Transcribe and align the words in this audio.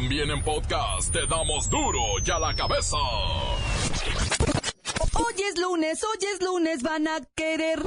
También 0.00 0.30
en 0.30 0.40
podcast 0.44 1.12
te 1.12 1.26
damos 1.26 1.68
duro 1.68 1.98
y 2.24 2.30
a 2.30 2.38
la 2.38 2.54
cabeza. 2.54 2.96
Hoy 5.12 5.34
es 5.50 5.58
lunes, 5.58 6.04
hoy 6.04 6.18
es 6.32 6.40
lunes, 6.40 6.84
van 6.84 7.08
a 7.08 7.18
querer. 7.34 7.80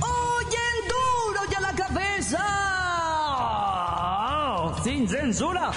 Hoy 0.00 0.44
en 0.44 0.88
duro 0.88 1.40
y 1.48 1.54
a 1.54 1.60
la 1.60 1.72
cabeza. 1.72 2.44
Sin 4.82 5.08
censura. 5.08 5.70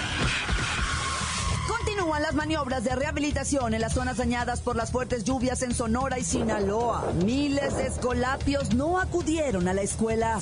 Continúan 2.06 2.22
las 2.22 2.36
maniobras 2.36 2.84
de 2.84 2.96
rehabilitación 2.96 3.74
en 3.74 3.82
las 3.82 3.94
zonas 3.94 4.18
dañadas 4.18 4.62
por 4.62 4.76
las 4.76 4.92
fuertes 4.92 5.24
lluvias 5.24 5.64
en 5.64 5.74
Sonora 5.74 6.20
y 6.20 6.24
Sinaloa. 6.24 7.12
Miles 7.26 7.78
de 7.78 7.88
escolapios 7.88 8.76
no 8.76 9.00
acudieron 9.00 9.68
a 9.68 9.74
la 9.74 9.82
escuela. 9.82 10.40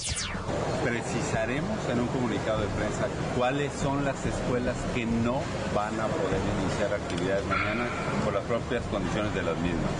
Precisaremos 0.83 1.79
en 1.89 2.01
un 2.01 2.07
comunicado 2.07 2.59
de 2.59 2.67
prensa 2.67 3.07
cuáles 3.37 3.71
son 3.81 4.03
las 4.03 4.17
escuelas 4.25 4.75
que 4.93 5.05
no 5.05 5.39
van 5.73 5.97
a 6.01 6.07
poder 6.07 6.41
iniciar 6.59 6.93
actividades 6.95 7.45
mañana 7.45 7.85
por 8.25 8.33
las 8.33 8.43
propias 8.43 8.83
condiciones 8.91 9.33
de 9.33 9.43
las 9.43 9.57
mismas. 9.59 9.91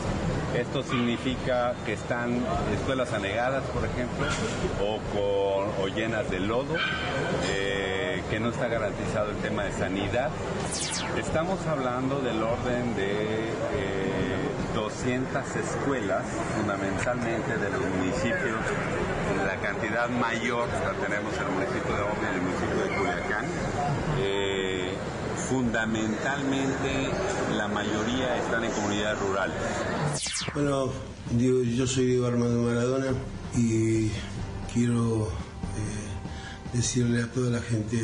Esto 0.58 0.84
significa 0.84 1.76
que 1.86 1.94
están 1.94 2.44
escuelas 2.74 3.14
anegadas, 3.14 3.64
por 3.74 3.86
ejemplo, 3.86 4.28
o, 4.82 5.00
con, 5.14 5.86
o 5.86 5.88
llenas 5.88 6.30
de 6.30 6.42
lodo. 6.42 6.76
Eh, 7.48 8.03
que 8.34 8.40
no 8.40 8.50
está 8.50 8.68
garantizado 8.68 9.30
el 9.30 9.38
tema 9.38 9.64
de 9.64 9.72
sanidad. 9.74 10.32
Estamos 11.20 11.64
hablando 11.68 12.20
del 12.20 12.42
orden 12.42 12.96
de 12.96 13.50
eh, 13.50 14.50
200 14.74 15.56
escuelas, 15.56 16.24
fundamentalmente 16.58 17.58
de 17.58 17.70
los 17.70 17.80
municipios. 17.80 18.58
La 19.46 19.56
cantidad 19.58 20.10
mayor 20.10 20.68
la 20.68 20.94
tenemos 21.06 21.32
en 21.36 21.44
el 21.44 21.52
municipio 21.52 21.96
de 21.96 22.02
Omi 22.02 22.24
y 22.24 22.34
el 22.34 22.42
municipio 22.42 22.84
de 22.84 22.98
Culiacán. 22.98 23.46
Eh, 24.18 24.94
fundamentalmente 25.48 27.10
la 27.56 27.68
mayoría 27.68 28.36
están 28.38 28.64
en 28.64 28.72
comunidades 28.72 29.20
rurales. 29.20 29.58
Bueno, 30.56 30.90
yo 31.38 31.86
soy 31.86 32.08
Diego 32.08 32.26
Armando 32.26 32.64
Maradona 32.64 33.14
y 33.56 34.10
quiero 34.74 35.28
eh, 35.28 36.03
decirle 36.74 37.24
a 37.24 37.32
toda 37.32 37.52
la 37.52 37.62
gente 37.62 37.98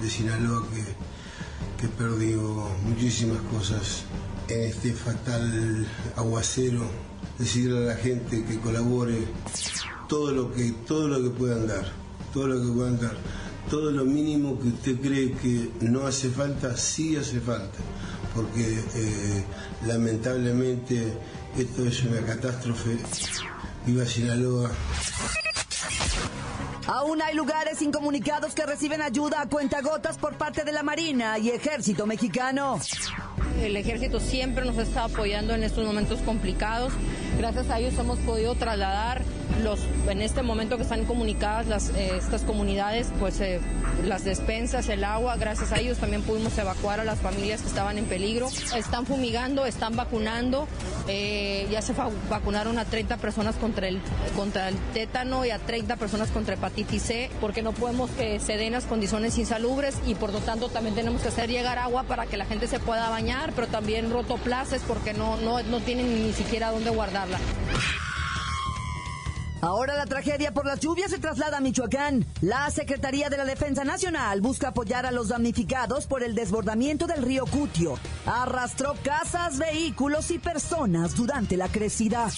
de 0.00 0.10
Sinaloa 0.10 0.66
que, 0.70 1.82
que 1.82 1.88
perdió 1.88 2.68
muchísimas 2.84 3.40
cosas 3.52 4.04
en 4.48 4.62
este 4.62 4.92
fatal 4.92 5.86
aguacero. 6.16 6.82
Decirle 7.38 7.78
a 7.78 7.94
la 7.94 7.96
gente 7.96 8.44
que 8.44 8.58
colabore 8.58 9.18
todo 10.08 10.32
lo 10.32 10.52
que, 10.52 10.72
todo 10.86 11.08
lo 11.08 11.22
que 11.22 11.30
puedan 11.30 11.66
dar, 11.66 11.92
todo 12.32 12.48
lo 12.48 12.60
que 12.60 12.72
puedan 12.72 13.00
dar. 13.00 13.16
Todo 13.70 13.90
lo 13.90 14.04
mínimo 14.06 14.58
que 14.58 14.68
usted 14.68 14.98
cree 14.98 15.32
que 15.32 15.70
no 15.82 16.06
hace 16.06 16.30
falta, 16.30 16.74
sí 16.74 17.16
hace 17.16 17.38
falta, 17.38 17.78
porque 18.34 18.80
eh, 18.94 19.44
lamentablemente 19.86 21.12
esto 21.56 21.84
es 21.84 22.02
una 22.04 22.22
catástrofe. 22.22 22.96
Viva 23.84 24.06
Sinaloa. 24.06 24.70
Aún 26.88 27.20
hay 27.20 27.34
lugares 27.34 27.82
incomunicados 27.82 28.54
que 28.54 28.64
reciben 28.64 29.02
ayuda 29.02 29.42
a 29.42 29.46
cuentagotas 29.46 30.16
por 30.16 30.36
parte 30.36 30.64
de 30.64 30.72
la 30.72 30.82
Marina 30.82 31.38
y 31.38 31.50
Ejército 31.50 32.06
Mexicano. 32.06 32.80
El 33.60 33.76
ejército 33.76 34.20
siempre 34.20 34.64
nos 34.64 34.78
está 34.78 35.04
apoyando 35.04 35.54
en 35.54 35.64
estos 35.64 35.84
momentos 35.84 36.18
complicados. 36.20 36.94
Gracias 37.36 37.68
a 37.68 37.78
ellos 37.78 37.92
hemos 37.98 38.18
podido 38.20 38.54
trasladar 38.54 39.22
en 40.08 40.22
este 40.22 40.42
momento 40.42 40.76
que 40.76 40.82
están 40.82 41.04
comunicadas 41.04 41.90
eh, 41.96 42.12
estas 42.16 42.42
comunidades, 42.42 43.08
pues 43.18 43.40
eh, 43.40 43.60
las 44.04 44.24
despensas, 44.24 44.88
el 44.88 45.04
agua, 45.04 45.36
gracias 45.36 45.72
a 45.72 45.78
ellos 45.78 45.98
también 45.98 46.22
pudimos 46.22 46.56
evacuar 46.58 47.00
a 47.00 47.04
las 47.04 47.18
familias 47.18 47.62
que 47.62 47.68
estaban 47.68 47.98
en 47.98 48.04
peligro. 48.04 48.48
Están 48.76 49.06
fumigando, 49.06 49.66
están 49.66 49.96
vacunando, 49.96 50.68
eh, 51.08 51.66
ya 51.70 51.82
se 51.82 51.92
vacunaron 52.30 52.78
a 52.78 52.84
30 52.84 53.16
personas 53.16 53.56
contra 53.56 53.88
el, 53.88 54.00
contra 54.36 54.68
el 54.68 54.76
tétano 54.92 55.44
y 55.44 55.50
a 55.50 55.58
30 55.58 55.96
personas 55.96 56.30
contra 56.30 56.54
hepatitis 56.54 57.02
C, 57.02 57.30
porque 57.40 57.62
no 57.62 57.72
podemos 57.72 58.10
que 58.10 58.38
se 58.40 58.58
las 58.70 58.84
condiciones 58.84 59.38
insalubres 59.38 59.96
y 60.06 60.14
por 60.14 60.32
lo 60.32 60.40
tanto 60.40 60.68
también 60.68 60.94
tenemos 60.94 61.22
que 61.22 61.28
hacer 61.28 61.48
llegar 61.48 61.78
agua 61.78 62.02
para 62.02 62.26
que 62.26 62.36
la 62.36 62.44
gente 62.44 62.66
se 62.66 62.80
pueda 62.80 63.08
bañar, 63.08 63.52
pero 63.54 63.66
también 63.68 64.10
rotoplaces 64.10 64.82
porque 64.86 65.14
no, 65.14 65.36
no, 65.38 65.62
no 65.62 65.80
tienen 65.80 66.26
ni 66.26 66.32
siquiera 66.32 66.70
dónde 66.70 66.90
guardarla. 66.90 67.38
Ahora 69.60 69.96
la 69.96 70.06
tragedia 70.06 70.52
por 70.52 70.66
las 70.66 70.80
lluvias 70.80 71.10
se 71.10 71.18
traslada 71.18 71.58
a 71.58 71.60
Michoacán. 71.60 72.24
La 72.40 72.70
Secretaría 72.70 73.28
de 73.28 73.36
la 73.36 73.44
Defensa 73.44 73.84
Nacional 73.84 74.40
busca 74.40 74.68
apoyar 74.68 75.04
a 75.04 75.10
los 75.10 75.28
damnificados 75.28 76.06
por 76.06 76.22
el 76.22 76.34
desbordamiento 76.34 77.06
del 77.06 77.22
río 77.22 77.44
Cutio. 77.46 77.98
Arrastró 78.26 78.94
casas, 79.02 79.58
vehículos 79.58 80.30
y 80.30 80.38
personas 80.38 81.16
durante 81.16 81.56
la 81.56 81.68
crecida. 81.68 82.28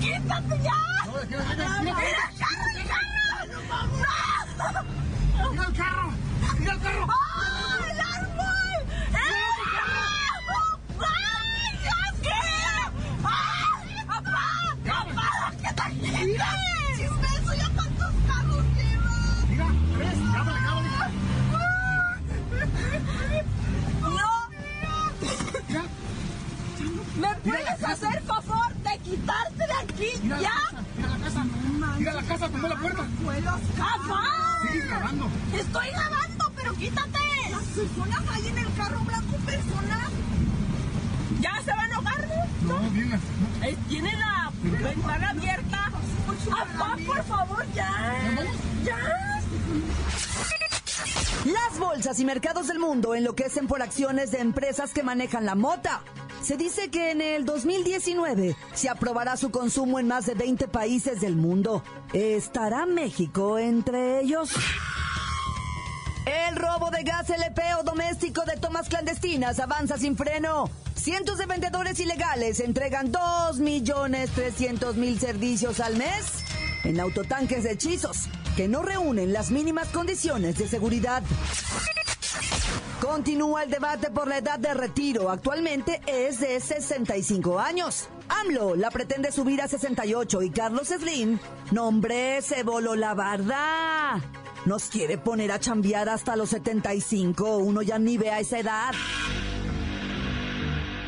¡Quítate 0.00 0.58
ya! 0.64 2.27
Enloquecen 53.38 53.68
por 53.68 53.82
acciones 53.82 54.32
de 54.32 54.40
empresas 54.40 54.92
que 54.92 55.04
manejan 55.04 55.46
la 55.46 55.54
mota. 55.54 56.02
Se 56.42 56.56
dice 56.56 56.90
que 56.90 57.12
en 57.12 57.20
el 57.20 57.44
2019 57.44 58.56
se 58.74 58.88
aprobará 58.88 59.36
su 59.36 59.50
consumo 59.50 60.00
en 60.00 60.08
más 60.08 60.26
de 60.26 60.34
20 60.34 60.66
países 60.66 61.20
del 61.20 61.36
mundo. 61.36 61.84
¿Estará 62.12 62.84
México 62.84 63.58
entre 63.58 64.20
ellos? 64.20 64.50
El 66.26 66.56
robo 66.56 66.90
de 66.90 67.04
gas 67.04 67.30
LP 67.30 67.62
o 67.78 67.84
doméstico 67.84 68.44
de 68.44 68.56
tomas 68.56 68.88
clandestinas 68.88 69.60
avanza 69.60 69.98
sin 69.98 70.16
freno. 70.16 70.68
Cientos 70.96 71.38
de 71.38 71.46
vendedores 71.46 72.00
ilegales 72.00 72.58
entregan 72.58 73.12
2.300.000 73.12 75.18
servicios 75.18 75.78
al 75.78 75.96
mes 75.96 76.42
en 76.82 76.98
autotanques 76.98 77.62
de 77.62 77.70
hechizos 77.72 78.28
que 78.56 78.66
no 78.66 78.82
reúnen 78.82 79.32
las 79.32 79.52
mínimas 79.52 79.86
condiciones 79.88 80.58
de 80.58 80.66
seguridad. 80.66 81.22
Continúa 83.00 83.62
el 83.62 83.70
debate 83.70 84.10
por 84.10 84.26
la 84.26 84.38
edad 84.38 84.58
de 84.58 84.74
retiro. 84.74 85.30
Actualmente 85.30 86.00
es 86.06 86.40
de 86.40 86.58
65 86.60 87.58
años. 87.60 88.08
AMLO 88.28 88.74
la 88.74 88.90
pretende 88.90 89.30
subir 89.30 89.62
a 89.62 89.68
68 89.68 90.42
y 90.42 90.50
Carlos 90.50 90.88
Slim, 90.88 91.38
nombre, 91.70 92.42
se 92.42 92.64
voló 92.64 92.96
la 92.96 93.14
barda. 93.14 94.20
Nos 94.66 94.84
quiere 94.84 95.16
poner 95.16 95.52
a 95.52 95.60
chambear 95.60 96.08
hasta 96.08 96.34
los 96.34 96.50
75. 96.50 97.58
Uno 97.58 97.82
ya 97.82 98.00
ni 98.00 98.18
ve 98.18 98.30
a 98.30 98.40
esa 98.40 98.58
edad. 98.58 98.92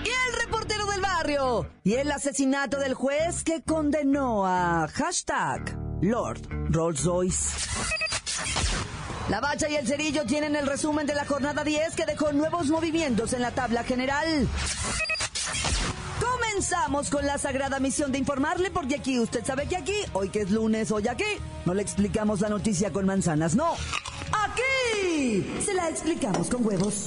Y 0.04 0.08
el 0.08 0.40
reportero 0.44 0.86
del 0.86 1.00
barrio. 1.00 1.68
Y 1.82 1.94
el 1.94 2.12
asesinato 2.12 2.78
del 2.78 2.94
juez 2.94 3.42
que 3.42 3.62
condenó 3.62 4.46
a 4.46 4.86
hashtag 4.94 5.76
Lord 6.00 6.40
Rolls 6.70 7.04
Royce. 7.04 7.50
La 9.30 9.40
Bacha 9.40 9.68
y 9.68 9.76
el 9.76 9.86
Cerillo 9.86 10.24
tienen 10.24 10.56
el 10.56 10.66
resumen 10.66 11.06
de 11.06 11.14
la 11.14 11.24
jornada 11.24 11.62
10 11.62 11.94
que 11.94 12.04
dejó 12.04 12.32
nuevos 12.32 12.66
movimientos 12.66 13.32
en 13.32 13.42
la 13.42 13.52
tabla 13.52 13.84
general. 13.84 14.48
Comenzamos 16.20 17.10
con 17.10 17.24
la 17.24 17.38
sagrada 17.38 17.78
misión 17.78 18.10
de 18.10 18.18
informarle, 18.18 18.72
porque 18.72 18.96
aquí 18.96 19.20
usted 19.20 19.44
sabe 19.44 19.68
que 19.68 19.76
aquí, 19.76 19.94
hoy 20.14 20.30
que 20.30 20.40
es 20.40 20.50
lunes, 20.50 20.90
hoy 20.90 21.06
aquí, 21.06 21.38
no 21.64 21.74
le 21.74 21.82
explicamos 21.82 22.40
la 22.40 22.48
noticia 22.48 22.92
con 22.92 23.06
manzanas, 23.06 23.54
no. 23.54 23.74
Aquí 24.32 25.46
se 25.64 25.74
la 25.74 25.88
explicamos 25.88 26.48
con 26.48 26.66
huevos. 26.66 27.06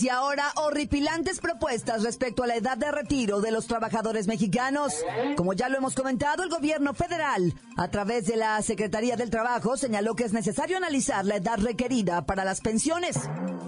Y 0.00 0.08
ahora 0.08 0.50
horripilantes 0.56 1.40
propuestas 1.40 2.02
respecto 2.02 2.42
a 2.42 2.46
la 2.46 2.56
edad 2.56 2.78
de 2.78 2.90
retiro 2.90 3.40
de 3.42 3.50
los 3.50 3.66
trabajadores 3.66 4.26
mexicanos. 4.26 4.94
Como 5.36 5.52
ya 5.52 5.68
lo 5.68 5.76
hemos 5.76 5.94
comentado, 5.94 6.42
el 6.42 6.48
gobierno 6.48 6.94
federal, 6.94 7.52
a 7.76 7.88
través 7.88 8.26
de 8.26 8.36
la 8.36 8.62
Secretaría 8.62 9.16
del 9.16 9.28
Trabajo, 9.28 9.76
señaló 9.76 10.14
que 10.14 10.24
es 10.24 10.32
necesario 10.32 10.78
analizar 10.78 11.26
la 11.26 11.36
edad 11.36 11.58
requerida 11.58 12.24
para 12.24 12.46
las 12.46 12.62
pensiones. 12.62 13.18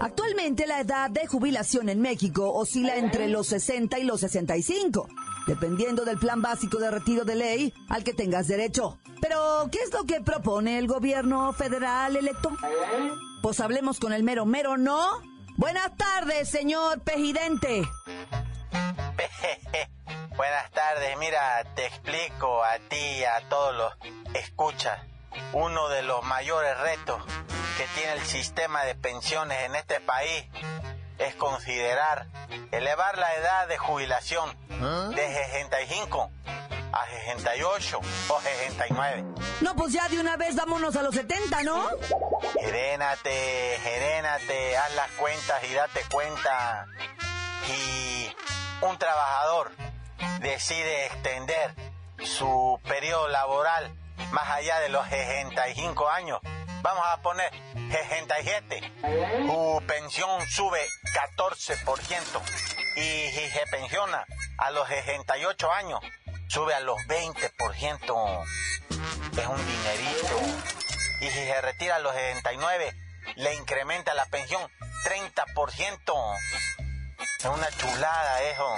Actualmente 0.00 0.66
la 0.66 0.80
edad 0.80 1.10
de 1.10 1.26
jubilación 1.26 1.90
en 1.90 2.00
México 2.00 2.50
oscila 2.50 2.96
entre 2.96 3.28
los 3.28 3.48
60 3.48 3.98
y 3.98 4.04
los 4.04 4.20
65, 4.20 5.06
dependiendo 5.46 6.06
del 6.06 6.18
plan 6.18 6.40
básico 6.40 6.78
de 6.78 6.90
retiro 6.90 7.26
de 7.26 7.34
ley 7.34 7.74
al 7.90 8.04
que 8.04 8.14
tengas 8.14 8.48
derecho. 8.48 8.98
Pero, 9.20 9.68
¿qué 9.70 9.80
es 9.84 9.92
lo 9.92 10.04
que 10.04 10.22
propone 10.22 10.78
el 10.78 10.86
gobierno 10.86 11.52
federal 11.52 12.16
electo? 12.16 12.50
Pues 13.42 13.60
hablemos 13.60 14.00
con 14.00 14.14
el 14.14 14.22
mero 14.22 14.46
mero, 14.46 14.78
¿no? 14.78 15.29
Buenas 15.60 15.94
tardes, 15.94 16.48
señor 16.48 17.02
presidente. 17.02 17.82
Buenas 20.34 20.70
tardes, 20.70 21.18
mira, 21.18 21.62
te 21.74 21.84
explico 21.84 22.64
a 22.64 22.78
ti 22.88 22.96
y 22.96 23.24
a 23.24 23.46
todos 23.50 23.76
los 23.76 23.92
escuchas. 24.32 24.98
Uno 25.52 25.90
de 25.90 26.02
los 26.02 26.24
mayores 26.24 26.78
retos 26.78 27.22
que 27.76 27.84
tiene 27.94 28.14
el 28.14 28.22
sistema 28.22 28.84
de 28.84 28.94
pensiones 28.94 29.58
en 29.66 29.74
este 29.74 30.00
país 30.00 30.46
es 31.18 31.34
considerar 31.34 32.26
elevar 32.70 33.18
la 33.18 33.34
edad 33.34 33.68
de 33.68 33.76
jubilación 33.76 34.56
de 35.14 35.44
65 35.52 36.30
a 36.92 37.06
68 37.06 38.00
o 38.28 38.40
69. 38.40 39.24
No, 39.60 39.74
pues 39.74 39.92
ya 39.92 40.08
de 40.08 40.20
una 40.20 40.36
vez 40.36 40.56
vámonos 40.56 40.96
a 40.96 41.02
los 41.02 41.14
70, 41.14 41.62
¿no? 41.62 41.88
Gerénate, 42.60 43.78
gerénate, 43.82 44.76
haz 44.76 44.94
las 44.94 45.10
cuentas 45.12 45.62
y 45.64 45.74
date 45.74 46.00
cuenta. 46.10 46.86
Y 47.68 48.34
un 48.84 48.98
trabajador 48.98 49.72
decide 50.40 51.06
extender 51.06 51.74
su 52.24 52.80
periodo 52.84 53.28
laboral 53.28 53.94
más 54.32 54.48
allá 54.50 54.80
de 54.80 54.88
los 54.88 55.06
65 55.08 56.08
años. 56.08 56.40
Vamos 56.82 57.04
a 57.06 57.20
poner 57.20 57.50
67. 57.90 58.92
Su 59.46 59.82
pensión 59.86 60.46
sube 60.48 60.80
14% 61.12 62.40
y 62.96 63.30
si 63.30 63.50
se 63.50 63.64
pensiona 63.70 64.24
a 64.58 64.70
los 64.70 64.88
68 64.88 65.72
años, 65.72 66.00
sube 66.50 66.74
a 66.74 66.80
los 66.80 66.96
20%. 67.06 68.44
Es 69.38 69.46
un 69.46 69.66
dinerito. 69.66 70.36
Y 71.20 71.26
si 71.26 71.30
se 71.30 71.60
retira 71.60 71.96
a 71.96 71.98
los 72.00 72.12
69, 72.12 72.92
le 73.36 73.54
incrementa 73.54 74.14
la 74.14 74.26
pensión 74.26 74.60
30%. 75.04 76.34
Es 77.38 77.44
una 77.44 77.68
chulada 77.70 78.42
eso. 78.42 78.68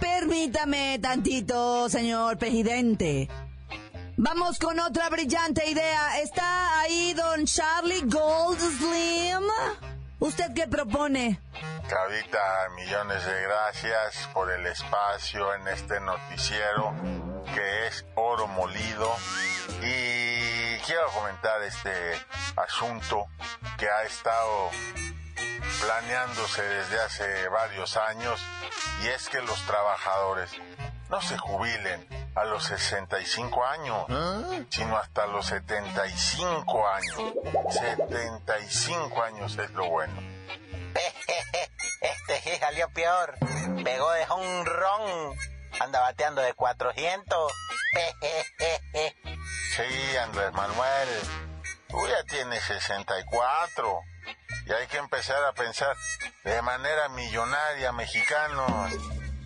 Permítame 0.00 0.98
tantito, 1.00 1.88
señor 1.88 2.38
presidente. 2.38 3.28
Vamos 4.16 4.58
con 4.58 4.80
otra 4.80 5.10
brillante 5.10 5.68
idea. 5.70 6.20
¿Está 6.20 6.80
ahí 6.80 7.12
don 7.14 7.44
Charlie 7.44 8.02
Gold 8.02 8.58
Slim? 8.58 9.44
¿Usted 10.20 10.52
qué 10.52 10.66
propone? 10.66 11.40
Cavita, 11.88 12.68
millones 12.74 13.24
de 13.24 13.42
gracias 13.42 14.28
por 14.34 14.50
el 14.50 14.66
espacio 14.66 15.54
en 15.54 15.68
este 15.68 16.00
noticiero 16.00 16.92
que 17.54 17.86
es 17.86 18.04
oro 18.16 18.48
molido 18.48 19.14
y 19.80 20.76
quiero 20.84 21.08
comentar 21.14 21.62
este 21.62 21.90
asunto 22.56 23.26
que 23.78 23.88
ha 23.88 24.02
estado 24.02 24.70
planeándose 25.82 26.62
desde 26.62 27.00
hace 27.00 27.48
varios 27.48 27.96
años 27.96 28.40
y 29.02 29.08
es 29.08 29.28
que 29.28 29.40
los 29.40 29.64
trabajadores 29.66 30.50
no 31.08 31.20
se 31.20 31.38
jubilen 31.38 32.06
a 32.34 32.44
los 32.44 32.64
65 32.64 33.64
años, 33.64 34.06
sino 34.70 34.96
hasta 34.96 35.26
los 35.26 35.46
75 35.46 36.88
años. 36.88 37.16
75 37.70 39.22
años 39.22 39.58
es 39.58 39.70
lo 39.72 39.88
bueno. 39.88 40.20
Este 42.00 42.40
sí 42.42 42.56
salió 42.60 42.88
peor. 42.90 43.34
Pegó 43.82 44.10
de 44.12 44.26
un 44.30 44.66
ron. 44.66 45.36
Anda 45.80 46.00
bateando 46.00 46.42
de 46.42 46.54
400. 46.54 47.52
Sí, 49.76 50.16
Andrés 50.16 50.52
Manuel, 50.54 51.08
tú 51.88 52.04
ya 52.08 52.24
tienes 52.24 52.64
64 52.64 54.00
y 54.66 54.72
hay 54.72 54.86
que 54.88 54.96
empezar 54.96 55.44
a 55.44 55.52
pensar 55.52 55.96
de 56.42 56.60
manera 56.62 57.08
millonaria, 57.10 57.92
mexicanos, 57.92 58.92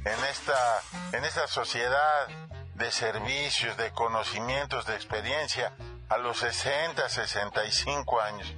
en 0.04 0.24
esta, 0.24 0.80
en 1.12 1.24
esta 1.24 1.46
sociedad 1.46 2.26
de 2.74 2.90
servicios, 2.90 3.76
de 3.76 3.92
conocimientos, 3.92 4.86
de 4.86 4.94
experiencia, 4.96 5.72
a 6.08 6.18
los 6.18 6.38
60, 6.38 7.08
65 7.08 8.20
años. 8.20 8.52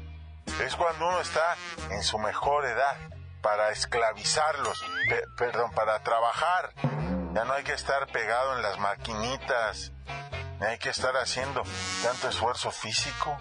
Es 0.61 0.76
cuando 0.76 1.08
uno 1.08 1.20
está 1.20 1.56
en 1.91 2.02
su 2.02 2.19
mejor 2.19 2.64
edad 2.64 2.97
para 3.42 3.71
esclavizarlos, 3.71 4.83
pe- 5.09 5.25
perdón, 5.37 5.71
para 5.73 6.02
trabajar. 6.02 6.73
Ya 7.35 7.45
no 7.45 7.52
hay 7.54 7.64
que 7.64 7.73
estar 7.73 8.07
pegado 8.09 8.57
en 8.57 8.62
las 8.62 8.78
maquinitas, 8.78 9.92
ni 10.61 10.66
hay 10.66 10.78
que 10.78 10.90
estar 10.90 11.16
haciendo 11.16 11.62
tanto 12.02 12.28
esfuerzo 12.28 12.71
físico. 12.71 13.37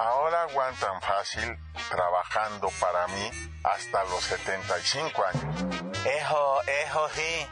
Ahora 0.00 0.42
aguantan 0.42 1.00
fácil 1.02 1.58
trabajando 1.90 2.70
para 2.78 3.08
mí 3.08 3.30
hasta 3.64 4.04
los 4.04 4.22
75 4.22 5.24
años. 5.24 5.82
Eso, 6.04 6.62
eso 6.62 7.08
sí. 7.16 7.48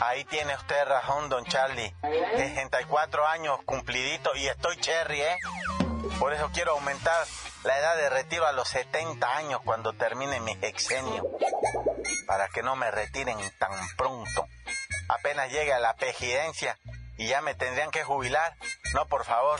Ahí 0.00 0.22
tiene 0.26 0.54
usted 0.54 0.84
razón, 0.84 1.30
don 1.30 1.46
Charlie. 1.46 1.96
64 2.36 3.26
años 3.26 3.58
cumplidito 3.64 4.36
y 4.36 4.48
estoy 4.48 4.76
cherry, 4.76 5.22
¿eh? 5.22 5.38
Por 6.18 6.34
eso 6.34 6.50
quiero 6.52 6.72
aumentar 6.72 7.26
la 7.64 7.78
edad 7.78 7.96
de 7.96 8.10
retiro 8.10 8.46
a 8.46 8.52
los 8.52 8.68
70 8.68 9.36
años 9.38 9.62
cuando 9.64 9.94
termine 9.94 10.40
mi 10.40 10.58
exenio. 10.60 11.26
Para 12.26 12.48
que 12.48 12.62
no 12.62 12.76
me 12.76 12.90
retiren 12.90 13.38
tan 13.58 13.72
pronto. 13.96 14.46
Apenas 15.08 15.50
llegue 15.50 15.72
a 15.72 15.78
la 15.78 15.96
presidencia 15.96 16.78
y 17.16 17.28
ya 17.28 17.40
me 17.40 17.54
tendrían 17.54 17.90
que 17.90 18.04
jubilar. 18.04 18.56
No, 18.92 19.06
por 19.06 19.24
favor, 19.24 19.58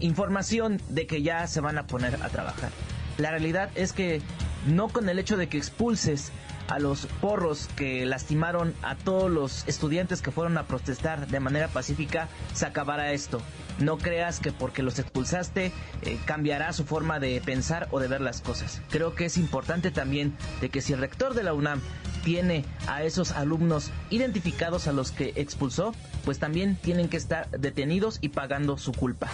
información 0.00 0.80
de 0.88 1.06
que 1.06 1.20
ya 1.20 1.46
se 1.46 1.60
van 1.60 1.76
a 1.76 1.86
poner 1.86 2.16
a 2.22 2.30
trabajar. 2.30 2.70
La 3.18 3.30
realidad 3.30 3.70
es 3.74 3.92
que 3.92 4.20
no 4.66 4.88
con 4.88 5.08
el 5.08 5.18
hecho 5.18 5.36
de 5.36 5.48
que 5.48 5.58
expulses 5.58 6.32
a 6.68 6.78
los 6.78 7.06
porros 7.20 7.68
que 7.76 8.04
lastimaron 8.06 8.74
a 8.82 8.96
todos 8.96 9.30
los 9.30 9.66
estudiantes 9.68 10.20
que 10.20 10.30
fueron 10.30 10.58
a 10.58 10.64
protestar 10.64 11.26
de 11.28 11.40
manera 11.40 11.68
pacífica, 11.68 12.28
se 12.54 12.66
acabará 12.66 13.12
esto. 13.12 13.40
No 13.78 13.98
creas 13.98 14.40
que 14.40 14.52
porque 14.52 14.82
los 14.82 14.98
expulsaste 14.98 15.72
eh, 16.02 16.18
cambiará 16.24 16.72
su 16.72 16.84
forma 16.84 17.18
de 17.20 17.40
pensar 17.44 17.88
o 17.90 18.00
de 18.00 18.08
ver 18.08 18.20
las 18.20 18.40
cosas. 18.40 18.80
Creo 18.90 19.14
que 19.14 19.26
es 19.26 19.36
importante 19.36 19.90
también 19.90 20.34
de 20.60 20.70
que 20.70 20.80
si 20.80 20.92
el 20.92 21.00
rector 21.00 21.34
de 21.34 21.42
la 21.42 21.54
UNAM 21.54 21.80
tiene 22.24 22.64
a 22.88 23.04
esos 23.04 23.32
alumnos 23.32 23.90
identificados 24.10 24.88
a 24.88 24.92
los 24.92 25.12
que 25.12 25.32
expulsó, 25.36 25.94
pues 26.24 26.38
también 26.38 26.76
tienen 26.76 27.08
que 27.08 27.16
estar 27.16 27.48
detenidos 27.50 28.18
y 28.20 28.30
pagando 28.30 28.78
su 28.78 28.92
culpa. 28.92 29.30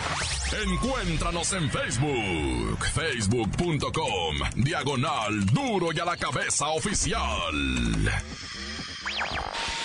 Encuéntranos 0.67 1.53
en 1.55 1.71
Facebook, 1.71 2.85
facebook.com, 2.93 4.37
diagonal 4.57 5.47
duro 5.47 5.93
y 5.95 6.01
a 6.01 6.05
la 6.05 6.17
cabeza 6.17 6.69
oficial. 6.69 7.55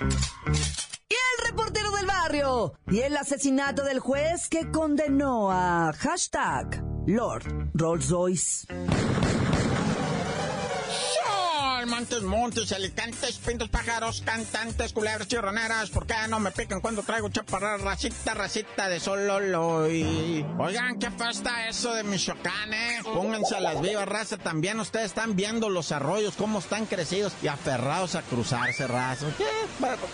Y 0.00 1.14
el 1.14 1.46
reportero 1.48 1.90
del 1.92 2.06
barrio. 2.06 2.74
Y 2.90 3.00
el 3.00 3.16
asesinato 3.16 3.84
del 3.84 4.00
juez 4.00 4.48
que 4.48 4.70
condenó 4.70 5.50
a 5.50 5.92
hashtag 5.92 6.82
Lord 7.06 7.70
Rolls 7.74 8.10
Royce. 8.10 8.66
Montes, 11.96 12.22
montes, 12.24 12.72
alicantes, 12.72 13.38
pintos, 13.38 13.70
pájaros, 13.70 14.20
cantantes, 14.22 14.92
culebras, 14.92 15.28
chirroneras. 15.28 15.88
¿Por 15.88 16.06
qué 16.06 16.14
no 16.28 16.38
me 16.38 16.50
pican 16.50 16.82
cuando 16.82 17.02
traigo 17.02 17.30
chaparra, 17.30 17.78
racita, 17.78 18.34
racita 18.34 18.90
de 18.90 19.00
solo 19.00 19.90
y... 19.90 20.44
Oigan, 20.58 20.98
qué 20.98 21.06
está 21.06 21.66
eso 21.68 21.94
de 21.94 22.02
Michoacán, 22.02 22.74
eh. 22.74 23.00
Pónganse 23.02 23.56
a 23.56 23.60
las 23.60 23.80
vivas, 23.80 24.06
raza. 24.06 24.36
También 24.36 24.78
ustedes 24.78 25.06
están 25.06 25.36
viendo 25.36 25.70
los 25.70 25.90
arroyos, 25.90 26.34
cómo 26.36 26.58
están 26.58 26.84
crecidos 26.84 27.32
y 27.42 27.48
aferrados 27.48 28.14
a 28.14 28.20
cruzarse, 28.20 28.86
raza. 28.86 29.28
¿Qué? 29.38 29.46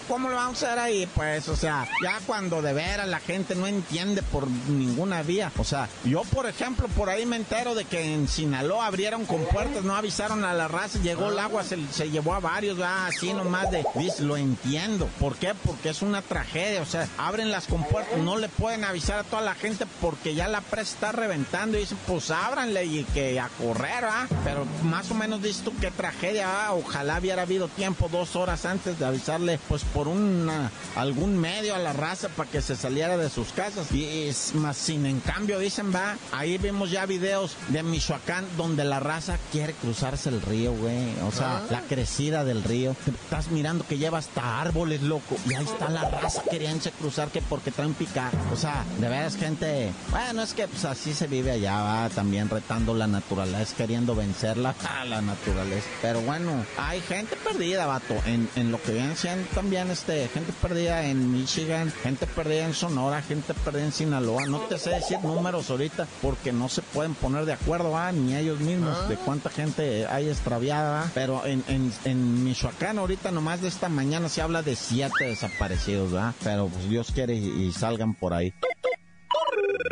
¿Cómo 0.06 0.28
lo 0.28 0.36
vamos 0.36 0.62
a 0.62 0.66
hacer 0.68 0.78
ahí? 0.78 1.08
Pues, 1.16 1.48
o 1.48 1.56
sea, 1.56 1.88
ya 2.00 2.20
cuando 2.26 2.62
de 2.62 2.74
veras 2.74 3.08
la 3.08 3.18
gente 3.18 3.56
no 3.56 3.66
entiende 3.66 4.22
por 4.22 4.46
ninguna 4.48 5.24
vía. 5.24 5.50
O 5.58 5.64
sea, 5.64 5.88
yo, 6.04 6.22
por 6.22 6.46
ejemplo, 6.46 6.86
por 6.86 7.10
ahí 7.10 7.26
me 7.26 7.34
entero 7.34 7.74
de 7.74 7.84
que 7.86 8.14
en 8.14 8.28
Sinaloa 8.28 8.86
abrieron 8.86 9.26
compuertas, 9.26 9.82
no 9.82 9.96
avisaron 9.96 10.44
a 10.44 10.54
la 10.54 10.68
raza, 10.68 11.00
llegó 11.00 11.32
el 11.32 11.40
agua 11.40 11.64
se, 11.90 12.10
llevó 12.10 12.34
a 12.34 12.40
varios, 12.40 12.76
¿verdad? 12.76 13.06
así 13.06 13.32
nomás 13.32 13.70
de, 13.70 13.84
dice, 13.94 14.22
lo 14.22 14.36
entiendo. 14.36 15.08
¿Por 15.18 15.36
qué? 15.36 15.54
Porque 15.54 15.90
es 15.90 16.02
una 16.02 16.22
tragedia, 16.22 16.82
o 16.82 16.86
sea, 16.86 17.08
abren 17.18 17.50
las 17.50 17.66
compuertas, 17.66 18.18
no 18.18 18.36
le 18.38 18.48
pueden 18.48 18.84
avisar 18.84 19.20
a 19.20 19.24
toda 19.24 19.42
la 19.42 19.54
gente 19.54 19.86
porque 20.00 20.34
ya 20.34 20.48
la 20.48 20.60
presa 20.60 20.94
está 20.94 21.12
reventando 21.12 21.76
y 21.76 21.80
dicen, 21.80 21.98
pues 22.06 22.30
ábranle 22.30 22.84
y 22.84 23.04
que 23.04 23.38
a 23.40 23.48
correr, 23.48 24.04
¿ah? 24.04 24.26
Pero 24.44 24.66
más 24.84 25.10
o 25.10 25.14
menos 25.14 25.42
dices 25.42 25.62
tú, 25.62 25.72
qué 25.80 25.90
tragedia. 25.90 26.72
Ojalá 26.72 27.18
hubiera 27.18 27.42
habido 27.42 27.68
tiempo 27.68 28.08
dos 28.10 28.36
horas 28.36 28.64
antes 28.64 28.98
de 28.98 29.04
avisarle, 29.04 29.58
pues 29.68 29.84
por 29.84 30.08
una, 30.08 30.70
algún 30.96 31.38
medio 31.38 31.74
a 31.74 31.78
la 31.78 31.92
raza 31.92 32.28
para 32.28 32.50
que 32.50 32.62
se 32.62 32.76
saliera 32.76 33.16
de 33.16 33.30
sus 33.30 33.52
casas. 33.52 33.90
Y 33.92 34.28
es 34.28 34.54
más, 34.54 34.76
sin 34.76 35.06
en 35.06 35.20
cambio, 35.20 35.58
dicen, 35.58 35.94
va, 35.94 36.16
ahí 36.32 36.58
vemos 36.58 36.90
ya 36.90 37.06
videos 37.06 37.56
de 37.68 37.82
Michoacán 37.82 38.46
donde 38.56 38.84
la 38.84 39.00
raza 39.00 39.38
quiere 39.50 39.72
cruzarse 39.74 40.28
el 40.28 40.42
río, 40.42 40.72
güey. 40.72 41.14
O 41.26 41.32
sea, 41.32 41.61
la 41.70 41.80
crecida 41.82 42.44
del 42.44 42.62
río. 42.62 42.94
Estás 43.06 43.50
mirando 43.50 43.84
que 43.86 43.98
lleva 43.98 44.18
hasta 44.18 44.60
árboles, 44.60 45.02
loco. 45.02 45.36
Y 45.48 45.54
ahí 45.54 45.64
está 45.64 45.88
la 45.88 46.08
raza 46.08 46.42
queriéndose 46.50 46.90
cruzar 46.92 47.28
que 47.28 47.42
porque 47.42 47.70
traen 47.70 47.94
picar. 47.94 48.32
O 48.52 48.56
sea, 48.56 48.84
de 48.98 49.08
veras, 49.08 49.36
gente. 49.36 49.92
Bueno, 50.10 50.42
es 50.42 50.54
que 50.54 50.68
pues 50.68 50.84
así 50.84 51.14
se 51.14 51.26
vive 51.26 51.52
allá, 51.52 51.82
va 51.82 52.08
también 52.08 52.48
retando 52.48 52.94
la 52.94 53.06
naturaleza, 53.06 53.76
queriendo 53.76 54.14
vencerla 54.14 54.74
a 55.00 55.04
la 55.04 55.20
naturaleza. 55.20 55.86
Pero 56.00 56.20
bueno, 56.22 56.64
hay 56.78 57.00
gente 57.00 57.36
perdida, 57.36 57.86
vato. 57.86 58.14
En, 58.26 58.48
en 58.56 58.70
lo 58.70 58.80
que 58.82 58.92
vienen 58.92 59.16
siendo 59.16 59.48
también, 59.54 59.90
este, 59.90 60.28
gente 60.28 60.52
perdida 60.60 61.04
en 61.04 61.32
Michigan, 61.32 61.92
gente 62.02 62.26
perdida 62.26 62.64
en 62.64 62.74
Sonora, 62.74 63.22
gente 63.22 63.54
perdida 63.54 63.84
en 63.84 63.92
Sinaloa. 63.92 64.46
No 64.46 64.60
te 64.60 64.78
sé 64.78 64.90
decir 64.90 65.18
números 65.22 65.70
ahorita 65.70 66.06
porque 66.20 66.52
no 66.52 66.68
se 66.68 66.82
pueden 66.82 67.14
poner 67.14 67.44
de 67.44 67.52
acuerdo, 67.52 67.90
¿va? 67.90 68.12
ni 68.12 68.34
ellos 68.36 68.60
mismos, 68.60 69.08
de 69.08 69.16
cuánta 69.16 69.50
gente 69.50 70.06
hay 70.06 70.28
extraviada, 70.28 70.90
¿va? 71.02 71.10
pero 71.14 71.44
en, 71.52 71.92
en, 72.04 72.44
Michoacán 72.44 72.98
ahorita 72.98 73.30
nomás 73.30 73.60
de 73.60 73.68
esta 73.68 73.88
mañana 73.88 74.28
se 74.28 74.42
habla 74.42 74.62
de 74.62 74.76
siete 74.76 75.24
desaparecidos, 75.24 76.12
¿verdad? 76.12 76.34
Pero 76.42 76.68
pues 76.68 76.88
Dios 76.88 77.10
quiere 77.12 77.34
y 77.34 77.72
salgan 77.72 78.14
por 78.14 78.32
ahí. 78.34 78.54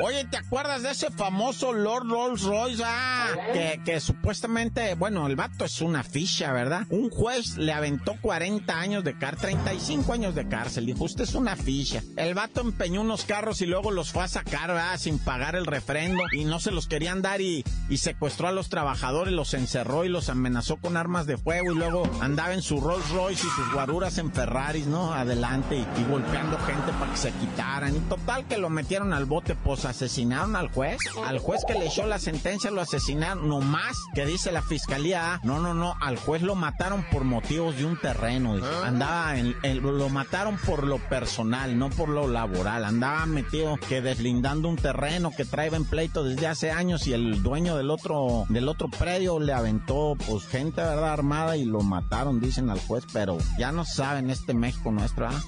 Oye, 0.03 0.25
¿te 0.25 0.39
acuerdas 0.39 0.83
de 0.83 0.93
ese 0.93 1.11
famoso 1.11 1.75
Lord 1.75 2.09
Rolls 2.09 2.43
Royce? 2.43 2.83
Ah, 2.87 3.29
que, 3.53 3.83
que, 3.85 4.01
supuestamente, 4.01 4.95
bueno, 4.95 5.27
el 5.27 5.37
vato 5.37 5.67
es 5.67 5.83
una 5.83 6.03
ficha, 6.03 6.55
¿verdad? 6.55 6.87
Un 6.89 7.11
juez 7.11 7.59
le 7.59 7.75
aventó 7.75 8.17
40 8.23 8.81
años 8.81 9.05
de 9.05 9.19
cárcel, 9.19 9.51
35 9.51 10.13
años 10.15 10.35
de 10.35 10.49
cárcel. 10.49 10.87
Dijo, 10.87 11.05
usted 11.05 11.25
es 11.25 11.35
una 11.35 11.55
ficha. 11.55 12.03
El 12.17 12.33
vato 12.33 12.63
empeñó 12.63 13.03
unos 13.03 13.27
carros 13.27 13.61
y 13.61 13.67
luego 13.67 13.91
los 13.91 14.11
fue 14.11 14.23
a 14.25 14.29
sacar, 14.29 14.69
¿verdad? 14.69 14.97
Sin 14.97 15.19
pagar 15.19 15.55
el 15.55 15.67
refrendo 15.67 16.23
y 16.33 16.47
no 16.47 16.61
se 16.61 16.71
los 16.71 16.87
querían 16.87 17.21
dar 17.21 17.43
y, 17.43 17.63
y 17.91 17.99
secuestró 17.99 18.49
a 18.49 18.53
los 18.53 18.71
trabajadores, 18.71 19.35
los 19.35 19.53
encerró 19.53 20.07
y 20.07 20.09
los 20.09 20.31
amenazó 20.31 20.79
con 20.79 20.97
armas 20.97 21.27
de 21.27 21.37
fuego 21.37 21.73
y 21.73 21.77
luego 21.77 22.11
andaba 22.23 22.55
en 22.55 22.63
su 22.63 22.81
Rolls 22.81 23.11
Royce 23.11 23.47
y 23.47 23.51
sus 23.51 23.71
guaruras 23.75 24.17
en 24.17 24.33
Ferraris, 24.33 24.87
¿no? 24.87 25.13
Adelante 25.13 25.77
y, 25.77 26.01
y 26.01 26.05
golpeando 26.05 26.59
gente 26.61 26.91
para 26.99 27.11
que 27.13 27.19
se 27.19 27.33
quitaran. 27.33 27.95
Y 27.95 28.01
total 28.01 28.47
que 28.47 28.57
lo 28.57 28.71
metieron 28.71 29.13
al 29.13 29.27
bote, 29.27 29.55
pues 29.55 29.90
asesinaron 29.91 30.57
al 30.57 30.71
juez. 30.73 30.99
Al 31.27 31.39
juez 31.39 31.63
que 31.67 31.75
le 31.75 31.87
echó 31.87 32.07
la 32.07 32.19
sentencia 32.19 32.71
lo 32.71 32.81
asesinaron. 32.81 33.49
No 33.49 33.61
más 33.61 33.97
que 34.15 34.27
dice 34.27 34.53
la 34.53 34.63
fiscalía. 34.63 35.41
No, 35.43 35.61
no, 35.61 35.75
no. 35.75 35.95
Al 36.01 36.17
juez 36.17 36.43
lo 36.43 36.55
mataron 36.55 37.05
por 37.11 37.25
motivos 37.25 37.77
de 37.77 37.85
un 37.85 37.99
terreno. 37.99 38.57
Dice. 38.57 38.69
Andaba 38.85 39.39
en, 39.39 39.55
en, 39.63 39.83
lo 39.83 40.09
mataron 40.09 40.57
por 40.59 40.85
lo 40.85 40.99
personal, 40.99 41.79
no 41.79 41.91
por 41.91 42.09
lo 42.09 42.29
laboral. 42.29 42.85
Andaba 42.85 43.27
metido 43.27 43.77
que 43.77 44.01
deslindando 44.01 44.69
un 44.69 44.77
terreno 44.77 45.31
que 45.37 45.45
trae 45.45 45.69
en 45.69 45.85
pleito 45.85 46.25
desde 46.25 46.47
hace 46.47 46.71
años 46.71 47.07
y 47.07 47.13
el 47.13 47.43
dueño 47.43 47.77
del 47.77 47.91
otro, 47.91 48.47
del 48.49 48.69
otro 48.69 48.89
predio 48.89 49.39
le 49.39 49.53
aventó 49.53 50.17
pues 50.27 50.47
gente, 50.47 50.81
¿verdad? 50.81 51.13
Armada 51.13 51.57
y 51.57 51.65
lo 51.65 51.81
mataron, 51.81 52.41
dicen 52.41 52.71
al 52.71 52.81
juez. 52.81 53.05
Pero 53.13 53.39
ya 53.59 53.73
no 53.73 53.85
saben 53.85 54.31
este 54.31 54.55
México 54.55 54.91
nuestro, 54.91 55.29
¿ah? 55.29 55.43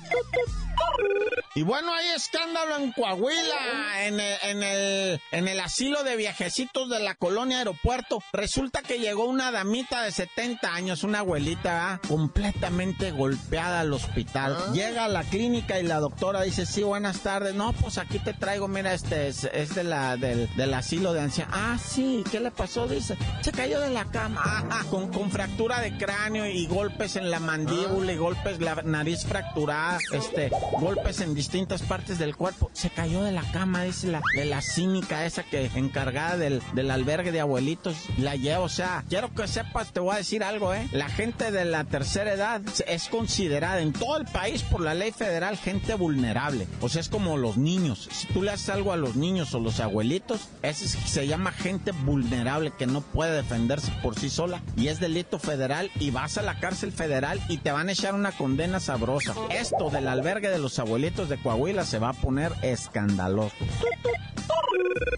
Y 1.54 1.62
bueno, 1.62 1.92
hay 1.92 2.06
escándalo 2.16 2.78
en 2.78 2.92
Coahuila, 2.92 4.06
en 4.06 4.20
el, 4.20 4.36
en 4.42 4.62
el, 4.62 5.20
en 5.32 5.48
el 5.48 5.60
asilo 5.60 6.02
de 6.02 6.16
viajecitos 6.16 6.88
de 6.88 7.00
la 7.00 7.14
colonia 7.14 7.58
aeropuerto. 7.58 8.22
Resulta 8.32 8.80
que 8.80 8.98
llegó 8.98 9.26
una 9.26 9.50
damita 9.50 10.02
de 10.02 10.12
70 10.12 10.72
años, 10.72 11.04
una 11.04 11.18
abuelita, 11.18 11.92
¿ah? 11.92 12.00
completamente 12.08 13.10
golpeada 13.10 13.80
al 13.80 13.92
hospital. 13.92 14.56
Llega 14.72 15.04
a 15.04 15.08
la 15.08 15.24
clínica 15.24 15.78
y 15.78 15.82
la 15.82 16.00
doctora 16.00 16.40
dice, 16.40 16.64
sí, 16.64 16.82
buenas 16.82 17.20
tardes. 17.20 17.54
No, 17.54 17.74
pues 17.74 17.98
aquí 17.98 18.18
te 18.18 18.32
traigo, 18.32 18.66
mira, 18.66 18.94
este 18.94 19.28
es, 19.28 19.44
es 19.44 19.74
de 19.74 19.84
la, 19.84 20.16
del, 20.16 20.48
del 20.56 20.72
asilo 20.72 21.12
de 21.12 21.20
ancianos. 21.20 21.54
Ah, 21.54 21.76
sí, 21.78 22.24
¿qué 22.30 22.40
le 22.40 22.50
pasó? 22.50 22.88
Dice, 22.88 23.18
se 23.42 23.52
cayó 23.52 23.78
de 23.80 23.90
la 23.90 24.06
cama, 24.06 24.40
ah, 24.42 24.84
con, 24.88 25.12
con 25.12 25.30
fractura 25.30 25.80
de 25.80 25.98
cráneo 25.98 26.46
y 26.46 26.66
golpes 26.66 27.16
en 27.16 27.30
la 27.30 27.40
mandíbula 27.40 28.10
y 28.10 28.16
golpes, 28.16 28.58
la 28.58 28.76
nariz 28.76 29.26
fracturada, 29.26 29.98
este, 30.12 30.50
golpes 30.80 31.20
en 31.20 31.34
distintas 31.42 31.82
partes 31.82 32.20
del 32.20 32.36
cuerpo. 32.36 32.70
Se 32.72 32.88
cayó 32.88 33.24
de 33.24 33.32
la 33.32 33.42
cama, 33.50 33.82
dice 33.82 34.06
la, 34.06 34.20
de 34.36 34.44
la 34.44 34.62
cínica 34.62 35.26
esa 35.26 35.42
que 35.42 35.68
encargada 35.74 36.36
del, 36.36 36.62
del 36.74 36.88
albergue 36.88 37.32
de 37.32 37.40
abuelitos 37.40 37.96
la 38.16 38.36
lleva. 38.36 38.60
O 38.60 38.68
sea, 38.68 39.04
quiero 39.08 39.34
que 39.34 39.48
sepas, 39.48 39.92
te 39.92 39.98
voy 39.98 40.14
a 40.14 40.18
decir 40.18 40.44
algo, 40.44 40.72
¿eh? 40.72 40.88
La 40.92 41.08
gente 41.08 41.50
de 41.50 41.64
la 41.64 41.82
tercera 41.82 42.32
edad 42.32 42.62
es 42.86 43.08
considerada 43.08 43.80
en 43.80 43.92
todo 43.92 44.18
el 44.18 44.26
país 44.26 44.62
por 44.62 44.82
la 44.82 44.94
ley 44.94 45.10
federal 45.10 45.56
gente 45.56 45.94
vulnerable. 45.94 46.68
O 46.80 46.88
sea, 46.88 47.00
es 47.00 47.08
como 47.08 47.36
los 47.36 47.56
niños. 47.56 48.08
Si 48.12 48.28
tú 48.28 48.42
le 48.42 48.52
haces 48.52 48.68
algo 48.68 48.92
a 48.92 48.96
los 48.96 49.16
niños 49.16 49.52
o 49.54 49.58
los 49.58 49.80
abuelitos, 49.80 50.48
ese 50.62 50.86
se 50.86 51.26
llama 51.26 51.50
gente 51.50 51.90
vulnerable 51.90 52.72
que 52.78 52.86
no 52.86 53.00
puede 53.00 53.34
defenderse 53.34 53.90
por 54.00 54.16
sí 54.16 54.30
sola 54.30 54.62
y 54.76 54.88
es 54.88 55.00
delito 55.00 55.40
federal 55.40 55.90
y 55.98 56.10
vas 56.10 56.38
a 56.38 56.42
la 56.42 56.60
cárcel 56.60 56.92
federal 56.92 57.40
y 57.48 57.56
te 57.56 57.72
van 57.72 57.88
a 57.88 57.92
echar 57.92 58.14
una 58.14 58.30
condena 58.30 58.78
sabrosa. 58.78 59.34
Esto 59.50 59.90
del 59.90 60.06
albergue 60.06 60.48
de 60.48 60.58
los 60.58 60.78
abuelitos 60.78 61.31
de 61.32 61.38
Coahuila 61.38 61.84
se 61.84 61.98
va 61.98 62.10
a 62.10 62.12
poner 62.12 62.52
escandaloso. 62.62 63.56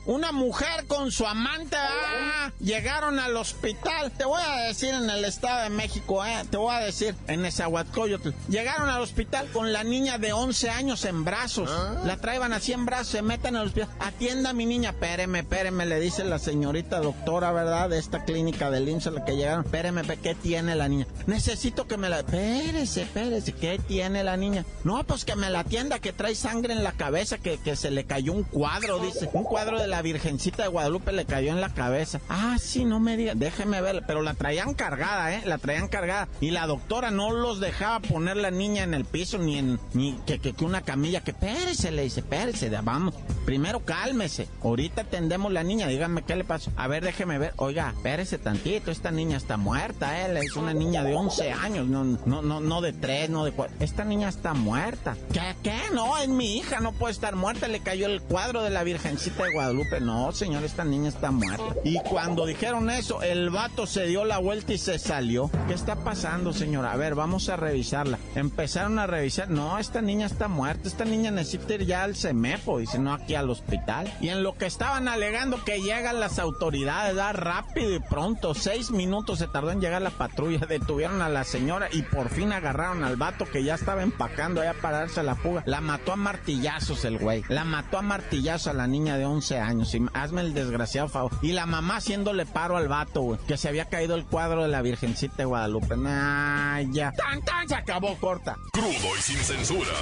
Una 0.06 0.32
mujer 0.32 0.86
con 0.86 1.10
su 1.10 1.26
amante 1.26 1.76
ah, 1.78 2.52
llegaron 2.60 3.18
al 3.18 3.36
hospital. 3.36 4.12
Te 4.12 4.24
voy 4.24 4.40
a 4.40 4.66
decir 4.66 4.90
en 4.90 5.08
el 5.08 5.24
Estado 5.24 5.62
de 5.62 5.70
México, 5.70 6.24
eh, 6.24 6.44
te 6.50 6.56
voy 6.56 6.74
a 6.74 6.80
decir 6.80 7.14
en 7.26 7.42
Nezahualcóyotl. 7.42 8.30
Llegaron 8.48 8.88
al 8.88 9.00
hospital 9.00 9.48
con 9.52 9.72
la 9.72 9.82
niña 9.82 10.18
de 10.18 10.32
11 10.32 10.70
años 10.70 11.04
en 11.04 11.24
brazos. 11.24 11.70
La 12.04 12.16
traían 12.18 12.52
así 12.52 12.72
en 12.72 12.84
brazos, 12.84 13.08
se 13.08 13.22
meten 13.22 13.56
al 13.56 13.66
hospital. 13.66 13.88
Atienda 13.98 14.50
a 14.50 14.52
mi 14.52 14.66
niña, 14.66 14.92
péreme, 14.92 15.42
péreme, 15.42 15.86
le 15.86 16.00
dice 16.00 16.24
la 16.24 16.38
señorita 16.38 17.00
doctora, 17.00 17.52
¿verdad? 17.52 17.88
De 17.88 17.98
esta 17.98 18.24
clínica 18.24 18.70
del 18.70 18.88
IMSS 18.88 19.06
a 19.06 19.10
la 19.10 19.24
que 19.24 19.36
llegaron. 19.36 19.64
Péreme, 19.64 20.02
¿qué 20.22 20.34
tiene 20.34 20.74
la 20.74 20.88
niña? 20.88 21.06
Necesito 21.26 21.86
que 21.86 21.96
me 21.96 22.08
la... 22.08 22.22
Pérese, 22.24 23.06
pérese, 23.06 23.52
¿qué 23.52 23.78
tiene 23.78 24.22
la 24.22 24.36
niña? 24.36 24.64
No, 24.84 25.02
pues 25.04 25.24
que 25.24 25.34
me 25.34 25.50
la 25.50 25.60
atienda, 25.60 25.98
que 25.98 26.12
trae 26.12 26.34
sangre 26.34 26.74
en 26.74 26.84
la 26.84 26.92
cabeza, 26.92 27.38
que, 27.38 27.58
que 27.58 27.76
se 27.76 27.90
le 27.90 28.04
cayó 28.04 28.32
un 28.32 28.44
cuadro, 28.44 28.98
dice. 28.98 29.23
Un 29.32 29.44
cuadro 29.44 29.80
de 29.80 29.86
la 29.86 30.02
Virgencita 30.02 30.62
de 30.62 30.68
Guadalupe 30.68 31.12
le 31.12 31.24
cayó 31.24 31.50
en 31.52 31.60
la 31.60 31.70
cabeza. 31.70 32.20
Ah, 32.28 32.56
sí, 32.60 32.84
no 32.84 33.00
me 33.00 33.16
diga, 33.16 33.34
déjeme 33.34 33.80
ver, 33.80 34.04
pero 34.06 34.22
la 34.22 34.34
traían 34.34 34.74
cargada, 34.74 35.34
¿eh? 35.34 35.42
La 35.44 35.58
traían 35.58 35.88
cargada. 35.88 36.28
Y 36.40 36.50
la 36.50 36.66
doctora 36.66 37.10
no 37.10 37.32
los 37.32 37.60
dejaba 37.60 38.00
poner 38.00 38.36
la 38.36 38.50
niña 38.50 38.82
en 38.82 38.94
el 38.94 39.04
piso, 39.04 39.38
ni 39.38 39.58
en, 39.58 39.78
ni 39.92 40.18
que, 40.26 40.38
que, 40.38 40.52
que 40.52 40.64
una 40.64 40.82
camilla, 40.82 41.22
que 41.22 41.32
pérese, 41.32 41.90
le 41.90 42.02
dice, 42.02 42.22
pérese, 42.22 42.70
vamos, 42.82 43.14
primero 43.44 43.80
cálmese. 43.84 44.48
Ahorita 44.62 45.02
atendemos 45.02 45.52
la 45.52 45.62
niña, 45.62 45.88
dígame 45.88 46.22
qué 46.22 46.36
le 46.36 46.44
pasó. 46.44 46.70
A 46.76 46.88
ver, 46.88 47.04
déjeme 47.04 47.38
ver. 47.38 47.54
Oiga, 47.56 47.94
pérese 48.02 48.38
tantito, 48.38 48.90
esta 48.90 49.10
niña 49.10 49.36
está 49.36 49.56
muerta, 49.56 50.20
¿eh? 50.20 50.38
Es 50.42 50.56
una 50.56 50.74
niña 50.74 51.02
de 51.04 51.14
11 51.14 51.52
años, 51.52 51.86
no, 51.86 52.04
no, 52.04 52.42
no, 52.42 52.60
no 52.60 52.80
de 52.80 52.92
3, 52.92 53.30
no 53.30 53.44
de 53.44 53.52
4. 53.52 53.76
Esta 53.80 54.04
niña 54.04 54.28
está 54.28 54.54
muerta. 54.54 55.16
¿Qué, 55.32 55.54
qué? 55.62 55.78
No, 55.92 56.16
es 56.18 56.28
mi 56.28 56.58
hija, 56.58 56.80
no 56.80 56.92
puede 56.92 57.12
estar 57.12 57.36
muerta. 57.36 57.68
Le 57.68 57.80
cayó 57.80 58.06
el 58.06 58.20
cuadro 58.22 58.62
de 58.62 58.70
la 58.70 58.84
Virgencita 59.14 59.44
de 59.44 59.52
Guadalupe. 59.52 60.00
No, 60.00 60.32
señor, 60.32 60.64
esta 60.64 60.82
niña 60.82 61.08
está 61.08 61.30
muerta. 61.30 61.76
Y 61.84 62.00
cuando 62.00 62.46
dijeron 62.46 62.90
eso, 62.90 63.22
el 63.22 63.48
vato 63.50 63.86
se 63.86 64.06
dio 64.06 64.24
la 64.24 64.38
vuelta 64.38 64.72
y 64.72 64.78
se 64.78 64.98
salió. 64.98 65.52
¿Qué 65.68 65.74
está 65.74 65.94
pasando, 65.94 66.52
señora? 66.52 66.90
A 66.90 66.96
ver, 66.96 67.14
vamos 67.14 67.48
a 67.48 67.56
revisarla. 67.56 68.18
Empezaron 68.34 68.98
a 68.98 69.06
revisar. 69.06 69.50
No, 69.50 69.78
esta 69.78 70.02
niña 70.02 70.26
está 70.26 70.48
muerta. 70.48 70.88
Esta 70.88 71.04
niña 71.04 71.30
necesita 71.30 71.74
ir 71.74 71.86
ya 71.86 72.02
al 72.02 72.16
CEMEFO, 72.16 72.78
dice, 72.78 72.98
no 72.98 73.12
aquí 73.12 73.36
al 73.36 73.50
hospital. 73.50 74.12
Y 74.20 74.30
en 74.30 74.42
lo 74.42 74.54
que 74.54 74.66
estaban 74.66 75.06
alegando 75.06 75.62
que 75.62 75.80
llegan 75.80 76.18
las 76.18 76.40
autoridades, 76.40 77.14
da 77.14 77.32
rápido 77.32 77.94
y 77.94 78.00
pronto. 78.00 78.52
Seis 78.54 78.90
minutos 78.90 79.38
se 79.38 79.46
tardó 79.46 79.70
en 79.70 79.80
llegar 79.80 80.02
la 80.02 80.10
patrulla. 80.10 80.66
Detuvieron 80.68 81.22
a 81.22 81.28
la 81.28 81.44
señora 81.44 81.88
y 81.92 82.02
por 82.02 82.30
fin 82.30 82.52
agarraron 82.52 83.04
al 83.04 83.14
vato 83.14 83.44
que 83.44 83.62
ya 83.62 83.76
estaba 83.76 84.02
empacando 84.02 84.60
allá 84.60 84.74
para 84.82 84.98
darse 84.98 85.22
la 85.22 85.36
fuga. 85.36 85.62
La 85.66 85.80
mató 85.80 86.12
a 86.12 86.16
martillazos 86.16 87.04
el 87.04 87.18
güey. 87.18 87.44
La 87.48 87.62
mató 87.62 87.98
a 87.98 88.02
martillazos 88.02 88.66
a 88.66 88.72
la 88.72 88.88
niña 88.88 89.03
de 89.12 89.24
11 89.24 89.58
años. 89.58 89.94
hazme 90.14 90.40
el 90.40 90.54
desgraciado 90.54 91.08
favor. 91.08 91.32
Y 91.42 91.52
la 91.52 91.66
mamá 91.66 91.96
haciéndole 91.96 92.46
paro 92.46 92.76
al 92.76 92.88
vato, 92.88 93.20
güey. 93.20 93.38
Que 93.46 93.56
se 93.56 93.68
había 93.68 93.86
caído 93.86 94.14
el 94.14 94.24
cuadro 94.24 94.62
de 94.62 94.68
la 94.68 94.82
Virgencita 94.82 95.36
de 95.38 95.44
Guadalupe. 95.44 95.96
Nah, 95.96 96.80
ya. 96.80 97.12
¡Tan, 97.12 97.42
tan! 97.42 97.68
Se 97.68 97.74
acabó 97.74 98.16
corta. 98.16 98.56
Crudo 98.72 99.16
y 99.18 99.22
sin 99.22 99.38
censura. 99.38 99.92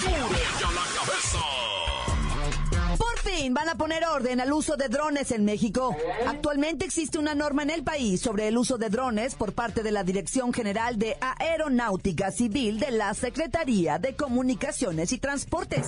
¡Duro 0.00 0.12
y 0.16 0.64
a 0.64 0.70
la 0.70 0.82
cabeza! 0.98 1.69
Van 3.48 3.70
a 3.70 3.74
poner 3.74 4.04
orden 4.04 4.40
al 4.40 4.52
uso 4.52 4.76
de 4.76 4.88
drones 4.88 5.30
en 5.32 5.44
México. 5.46 5.96
Actualmente 6.26 6.84
existe 6.84 7.18
una 7.18 7.34
norma 7.34 7.62
en 7.62 7.70
el 7.70 7.82
país 7.82 8.20
sobre 8.20 8.46
el 8.48 8.58
uso 8.58 8.76
de 8.76 8.90
drones 8.90 9.34
por 9.34 9.54
parte 9.54 9.82
de 9.82 9.90
la 9.90 10.04
Dirección 10.04 10.52
General 10.52 10.98
de 10.98 11.16
Aeronáutica 11.20 12.30
Civil 12.32 12.78
de 12.78 12.90
la 12.90 13.14
Secretaría 13.14 13.98
de 13.98 14.14
Comunicaciones 14.14 15.10
y 15.12 15.18
Transportes. 15.18 15.86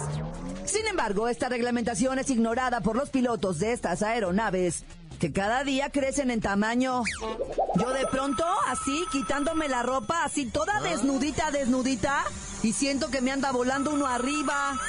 Sin 0.65 0.87
embargo, 0.87 1.29
esta 1.29 1.51
reglamentación 1.51 2.19
es 2.19 2.31
ignorada 2.31 2.81
por 2.81 2.97
los 2.97 3.11
pilotos 3.11 3.59
de 3.59 3.73
estas 3.73 4.03
aeronaves 4.03 4.85
que 5.21 5.33
cada 5.33 5.63
día 5.63 5.91
crecen 5.91 6.31
en 6.31 6.41
tamaño. 6.41 7.03
Yo 7.77 7.91
de 7.91 8.07
pronto, 8.07 8.45
así, 8.67 9.05
quitándome 9.13 9.69
la 9.69 9.83
ropa, 9.83 10.25
así 10.25 10.47
toda 10.47 10.81
desnudita, 10.81 11.51
desnudita, 11.51 12.25
y 12.63 12.73
siento 12.73 13.09
que 13.09 13.21
me 13.21 13.31
anda 13.31 13.53
volando 13.53 13.93
uno 13.93 14.07
arriba. 14.07 14.81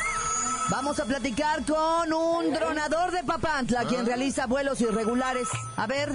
Vamos 0.74 1.00
a 1.00 1.06
platicar 1.06 1.64
con 1.66 2.12
un 2.12 2.52
dronador 2.52 3.12
de 3.12 3.24
Papantla, 3.24 3.86
quien 3.86 4.08
realiza 4.08 4.48
vuelos 4.48 4.82
irregulares. 4.82 5.48
A 5.78 5.86
ver, 5.86 6.12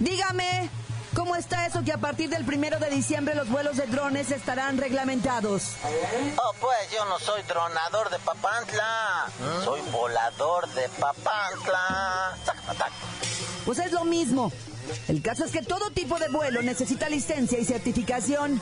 dígame, 0.00 0.68
¿cómo 1.14 1.36
está 1.36 1.64
eso 1.64 1.84
que 1.84 1.92
a 1.92 1.98
partir 1.98 2.28
del 2.28 2.44
primero 2.44 2.80
de 2.80 2.90
diciembre 2.90 3.36
los 3.36 3.48
vuelos 3.48 3.76
de 3.76 3.86
drones 3.86 4.32
estarán 4.32 4.78
reglamentados? 4.78 5.76
Oh, 6.36 6.52
pues 6.60 6.90
yo 6.92 7.04
no 7.04 7.20
soy 7.20 7.42
dronador 7.42 8.10
de 8.10 8.18
Papantla. 8.18 9.26
Soy 9.64 9.80
volador 9.92 10.68
de 10.70 10.88
Papantla. 10.88 12.34
Pues 13.64 13.78
es 13.78 13.92
lo 13.92 14.04
mismo. 14.04 14.50
El 15.08 15.22
caso 15.22 15.44
es 15.44 15.52
que 15.52 15.62
todo 15.62 15.90
tipo 15.90 16.18
de 16.18 16.28
vuelo 16.28 16.62
necesita 16.62 17.08
licencia 17.08 17.58
y 17.58 17.64
certificación. 17.64 18.60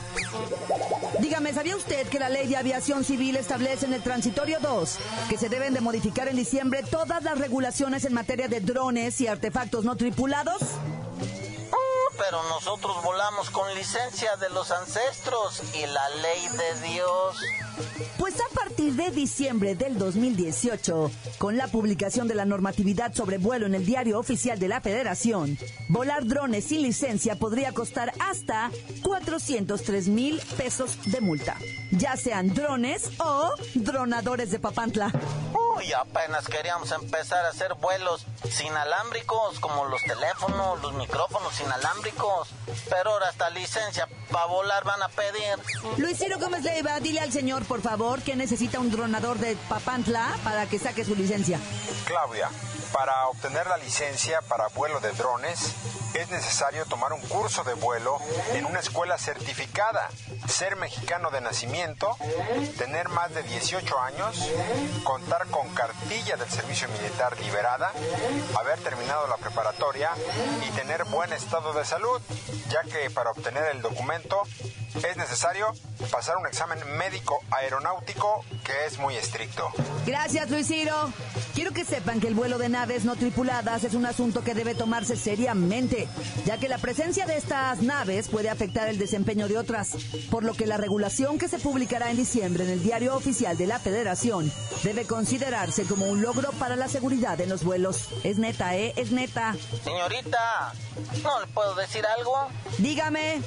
Dígame, 1.19 1.53
¿sabía 1.53 1.75
usted 1.75 2.07
que 2.07 2.19
la 2.19 2.29
ley 2.29 2.47
de 2.47 2.57
aviación 2.57 3.03
civil 3.03 3.35
establece 3.35 3.85
en 3.85 3.93
el 3.93 4.01
transitorio 4.01 4.59
2 4.59 4.97
que 5.29 5.37
se 5.37 5.49
deben 5.49 5.73
de 5.73 5.81
modificar 5.81 6.27
en 6.27 6.35
diciembre 6.35 6.83
todas 6.89 7.23
las 7.23 7.37
regulaciones 7.37 8.05
en 8.05 8.13
materia 8.13 8.47
de 8.47 8.61
drones 8.61 9.19
y 9.21 9.27
artefactos 9.27 9.85
no 9.85 9.95
tripulados? 9.95 10.61
Pero 12.19 12.43
nosotros 12.49 13.01
volamos 13.03 13.49
con 13.49 13.73
licencia 13.73 14.35
de 14.35 14.49
los 14.49 14.71
ancestros 14.71 15.61
y 15.73 15.87
la 15.87 16.09
ley 16.21 16.47
de 16.49 16.89
Dios. 16.89 17.37
Pues 18.17 18.35
a 18.35 18.53
partir 18.53 18.93
de 18.93 19.09
diciembre 19.09 19.75
del 19.75 19.97
2018, 19.97 21.09
con 21.37 21.55
la 21.55 21.67
publicación 21.67 22.27
de 22.27 22.35
la 22.35 22.45
normatividad 22.45 23.13
sobre 23.13 23.37
vuelo 23.37 23.65
en 23.65 23.75
el 23.75 23.85
diario 23.85 24.19
oficial 24.19 24.59
de 24.59 24.67
la 24.67 24.81
Federación, 24.81 25.57
volar 25.87 26.25
drones 26.25 26.65
sin 26.65 26.81
licencia 26.81 27.35
podría 27.37 27.71
costar 27.71 28.11
hasta 28.19 28.69
403 29.01 30.09
mil 30.09 30.41
pesos 30.57 30.97
de 31.05 31.21
multa, 31.21 31.55
ya 31.91 32.17
sean 32.17 32.53
drones 32.53 33.09
o 33.19 33.53
dronadores 33.75 34.51
de 34.51 34.59
Papantla. 34.59 35.11
Uy, 35.79 35.93
apenas 35.93 36.45
queríamos 36.47 36.91
empezar 36.91 37.45
a 37.45 37.49
hacer 37.49 37.73
vuelos 37.75 38.25
sin 38.51 38.73
alámbricos, 38.73 39.59
como 39.59 39.85
los 39.85 40.01
teléfonos, 40.03 40.81
los 40.81 40.93
micrófonos 40.93 41.57
inalámbricos. 41.61 42.49
Pero 42.89 43.11
ahora 43.11 43.29
hasta 43.29 43.49
licencia 43.49 44.07
para 44.31 44.45
volar 44.45 44.83
van 44.83 45.01
a 45.01 45.07
pedir. 45.09 45.57
Luis 45.97 46.17
Ciro 46.17 46.37
Gómez 46.37 46.63
Leiva, 46.63 46.99
dile 46.99 47.21
al 47.21 47.31
señor, 47.31 47.63
por 47.65 47.81
favor, 47.81 48.21
que 48.21 48.35
necesita 48.35 48.79
un 48.79 48.91
dronador 48.91 49.37
de 49.37 49.55
Papantla 49.69 50.37
para 50.43 50.65
que 50.65 50.79
saque 50.79 51.05
su 51.05 51.15
licencia. 51.15 51.59
Claudia, 52.05 52.49
para 52.91 53.27
obtener 53.27 53.67
la 53.67 53.77
licencia 53.77 54.41
para 54.41 54.67
vuelo 54.67 54.99
de 54.99 55.11
drones 55.11 55.75
es 56.13 56.29
necesario 56.29 56.85
tomar 56.85 57.13
un 57.13 57.21
curso 57.21 57.63
de 57.63 57.73
vuelo 57.73 58.17
en 58.53 58.65
una 58.65 58.79
escuela 58.79 59.17
certificada, 59.17 60.09
ser 60.47 60.75
mexicano 60.75 61.29
de 61.29 61.41
nacimiento, 61.41 62.17
tener 62.77 63.09
más 63.09 63.33
de 63.33 63.43
18 63.43 63.99
años, 63.99 64.49
contar 65.03 65.47
con 65.47 65.69
cartilla 65.75 66.35
del 66.35 66.49
servicio 66.49 66.87
militar 66.89 67.39
liberada, 67.39 67.91
haber 68.57 68.79
terminado 68.79 69.27
la 69.27 69.37
preparatoria 69.37 70.11
y 70.67 70.71
tener 70.71 71.03
buen 71.05 71.31
estado 71.33 71.73
de 71.73 71.85
salud, 71.85 72.21
ya 72.69 72.81
que 72.83 73.09
para 73.09 73.31
obtener 73.31 73.65
el 73.65 73.81
documento 73.81 74.43
es 74.95 75.17
necesario 75.17 75.67
pasar 76.11 76.37
un 76.37 76.47
examen 76.47 76.79
médico 76.97 77.39
aeronáutico 77.51 78.43
que 78.63 78.85
es 78.85 78.97
muy 78.97 79.15
estricto. 79.15 79.69
Gracias, 80.05 80.49
Luis 80.49 80.67
Ciro. 80.67 81.11
Quiero 81.53 81.71
que 81.71 81.85
sepan 81.85 82.19
que 82.19 82.27
el 82.27 82.35
vuelo 82.35 82.57
de 82.57 82.69
naves 82.69 83.05
no 83.05 83.15
tripuladas 83.15 83.83
es 83.83 83.93
un 83.93 84.05
asunto 84.05 84.43
que 84.43 84.53
debe 84.53 84.75
tomarse 84.75 85.15
seriamente, 85.15 86.07
ya 86.45 86.57
que 86.57 86.69
la 86.69 86.77
presencia 86.77 87.25
de 87.25 87.37
estas 87.37 87.81
naves 87.81 88.29
puede 88.29 88.49
afectar 88.49 88.87
el 88.87 88.97
desempeño 88.97 89.47
de 89.47 89.57
otras, 89.57 89.97
por 90.31 90.43
lo 90.43 90.53
que 90.53 90.65
la 90.65 90.77
regulación 90.77 91.37
que 91.37 91.47
se 91.47 91.59
publicará 91.59 92.11
en 92.11 92.17
diciembre 92.17 92.63
en 92.63 92.69
el 92.71 92.83
diario 92.83 93.15
oficial 93.15 93.57
de 93.57 93.67
la 93.67 93.79
Federación 93.79 94.51
debe 94.83 95.05
considerarse 95.05 95.83
como 95.83 96.05
un 96.05 96.21
logro 96.21 96.51
para 96.53 96.75
la 96.75 96.87
seguridad 96.87 97.39
en 97.41 97.49
los 97.49 97.63
vuelos. 97.63 98.09
Es 98.23 98.37
neta, 98.37 98.75
¿eh? 98.75 98.93
Es 98.95 99.11
neta. 99.11 99.55
Señorita, 99.83 100.73
¿no 101.23 101.39
le 101.41 101.47
puedo 101.47 101.75
decir 101.75 102.05
algo? 102.05 102.47
Dígame. 102.77 103.41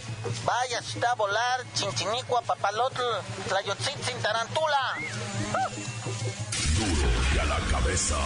Vaya 0.45 0.81
usted 0.81 1.05
a 1.05 1.15
volar, 1.33 1.65
chinchinicua, 1.75 2.43
papalotl, 2.43 3.03
tlayotzin, 3.49 4.21
tarantula. 4.21 4.95
Duro 6.77 7.09
y 7.35 7.39
a 7.39 7.45
la 7.45 7.59
cabeza. 7.71 8.17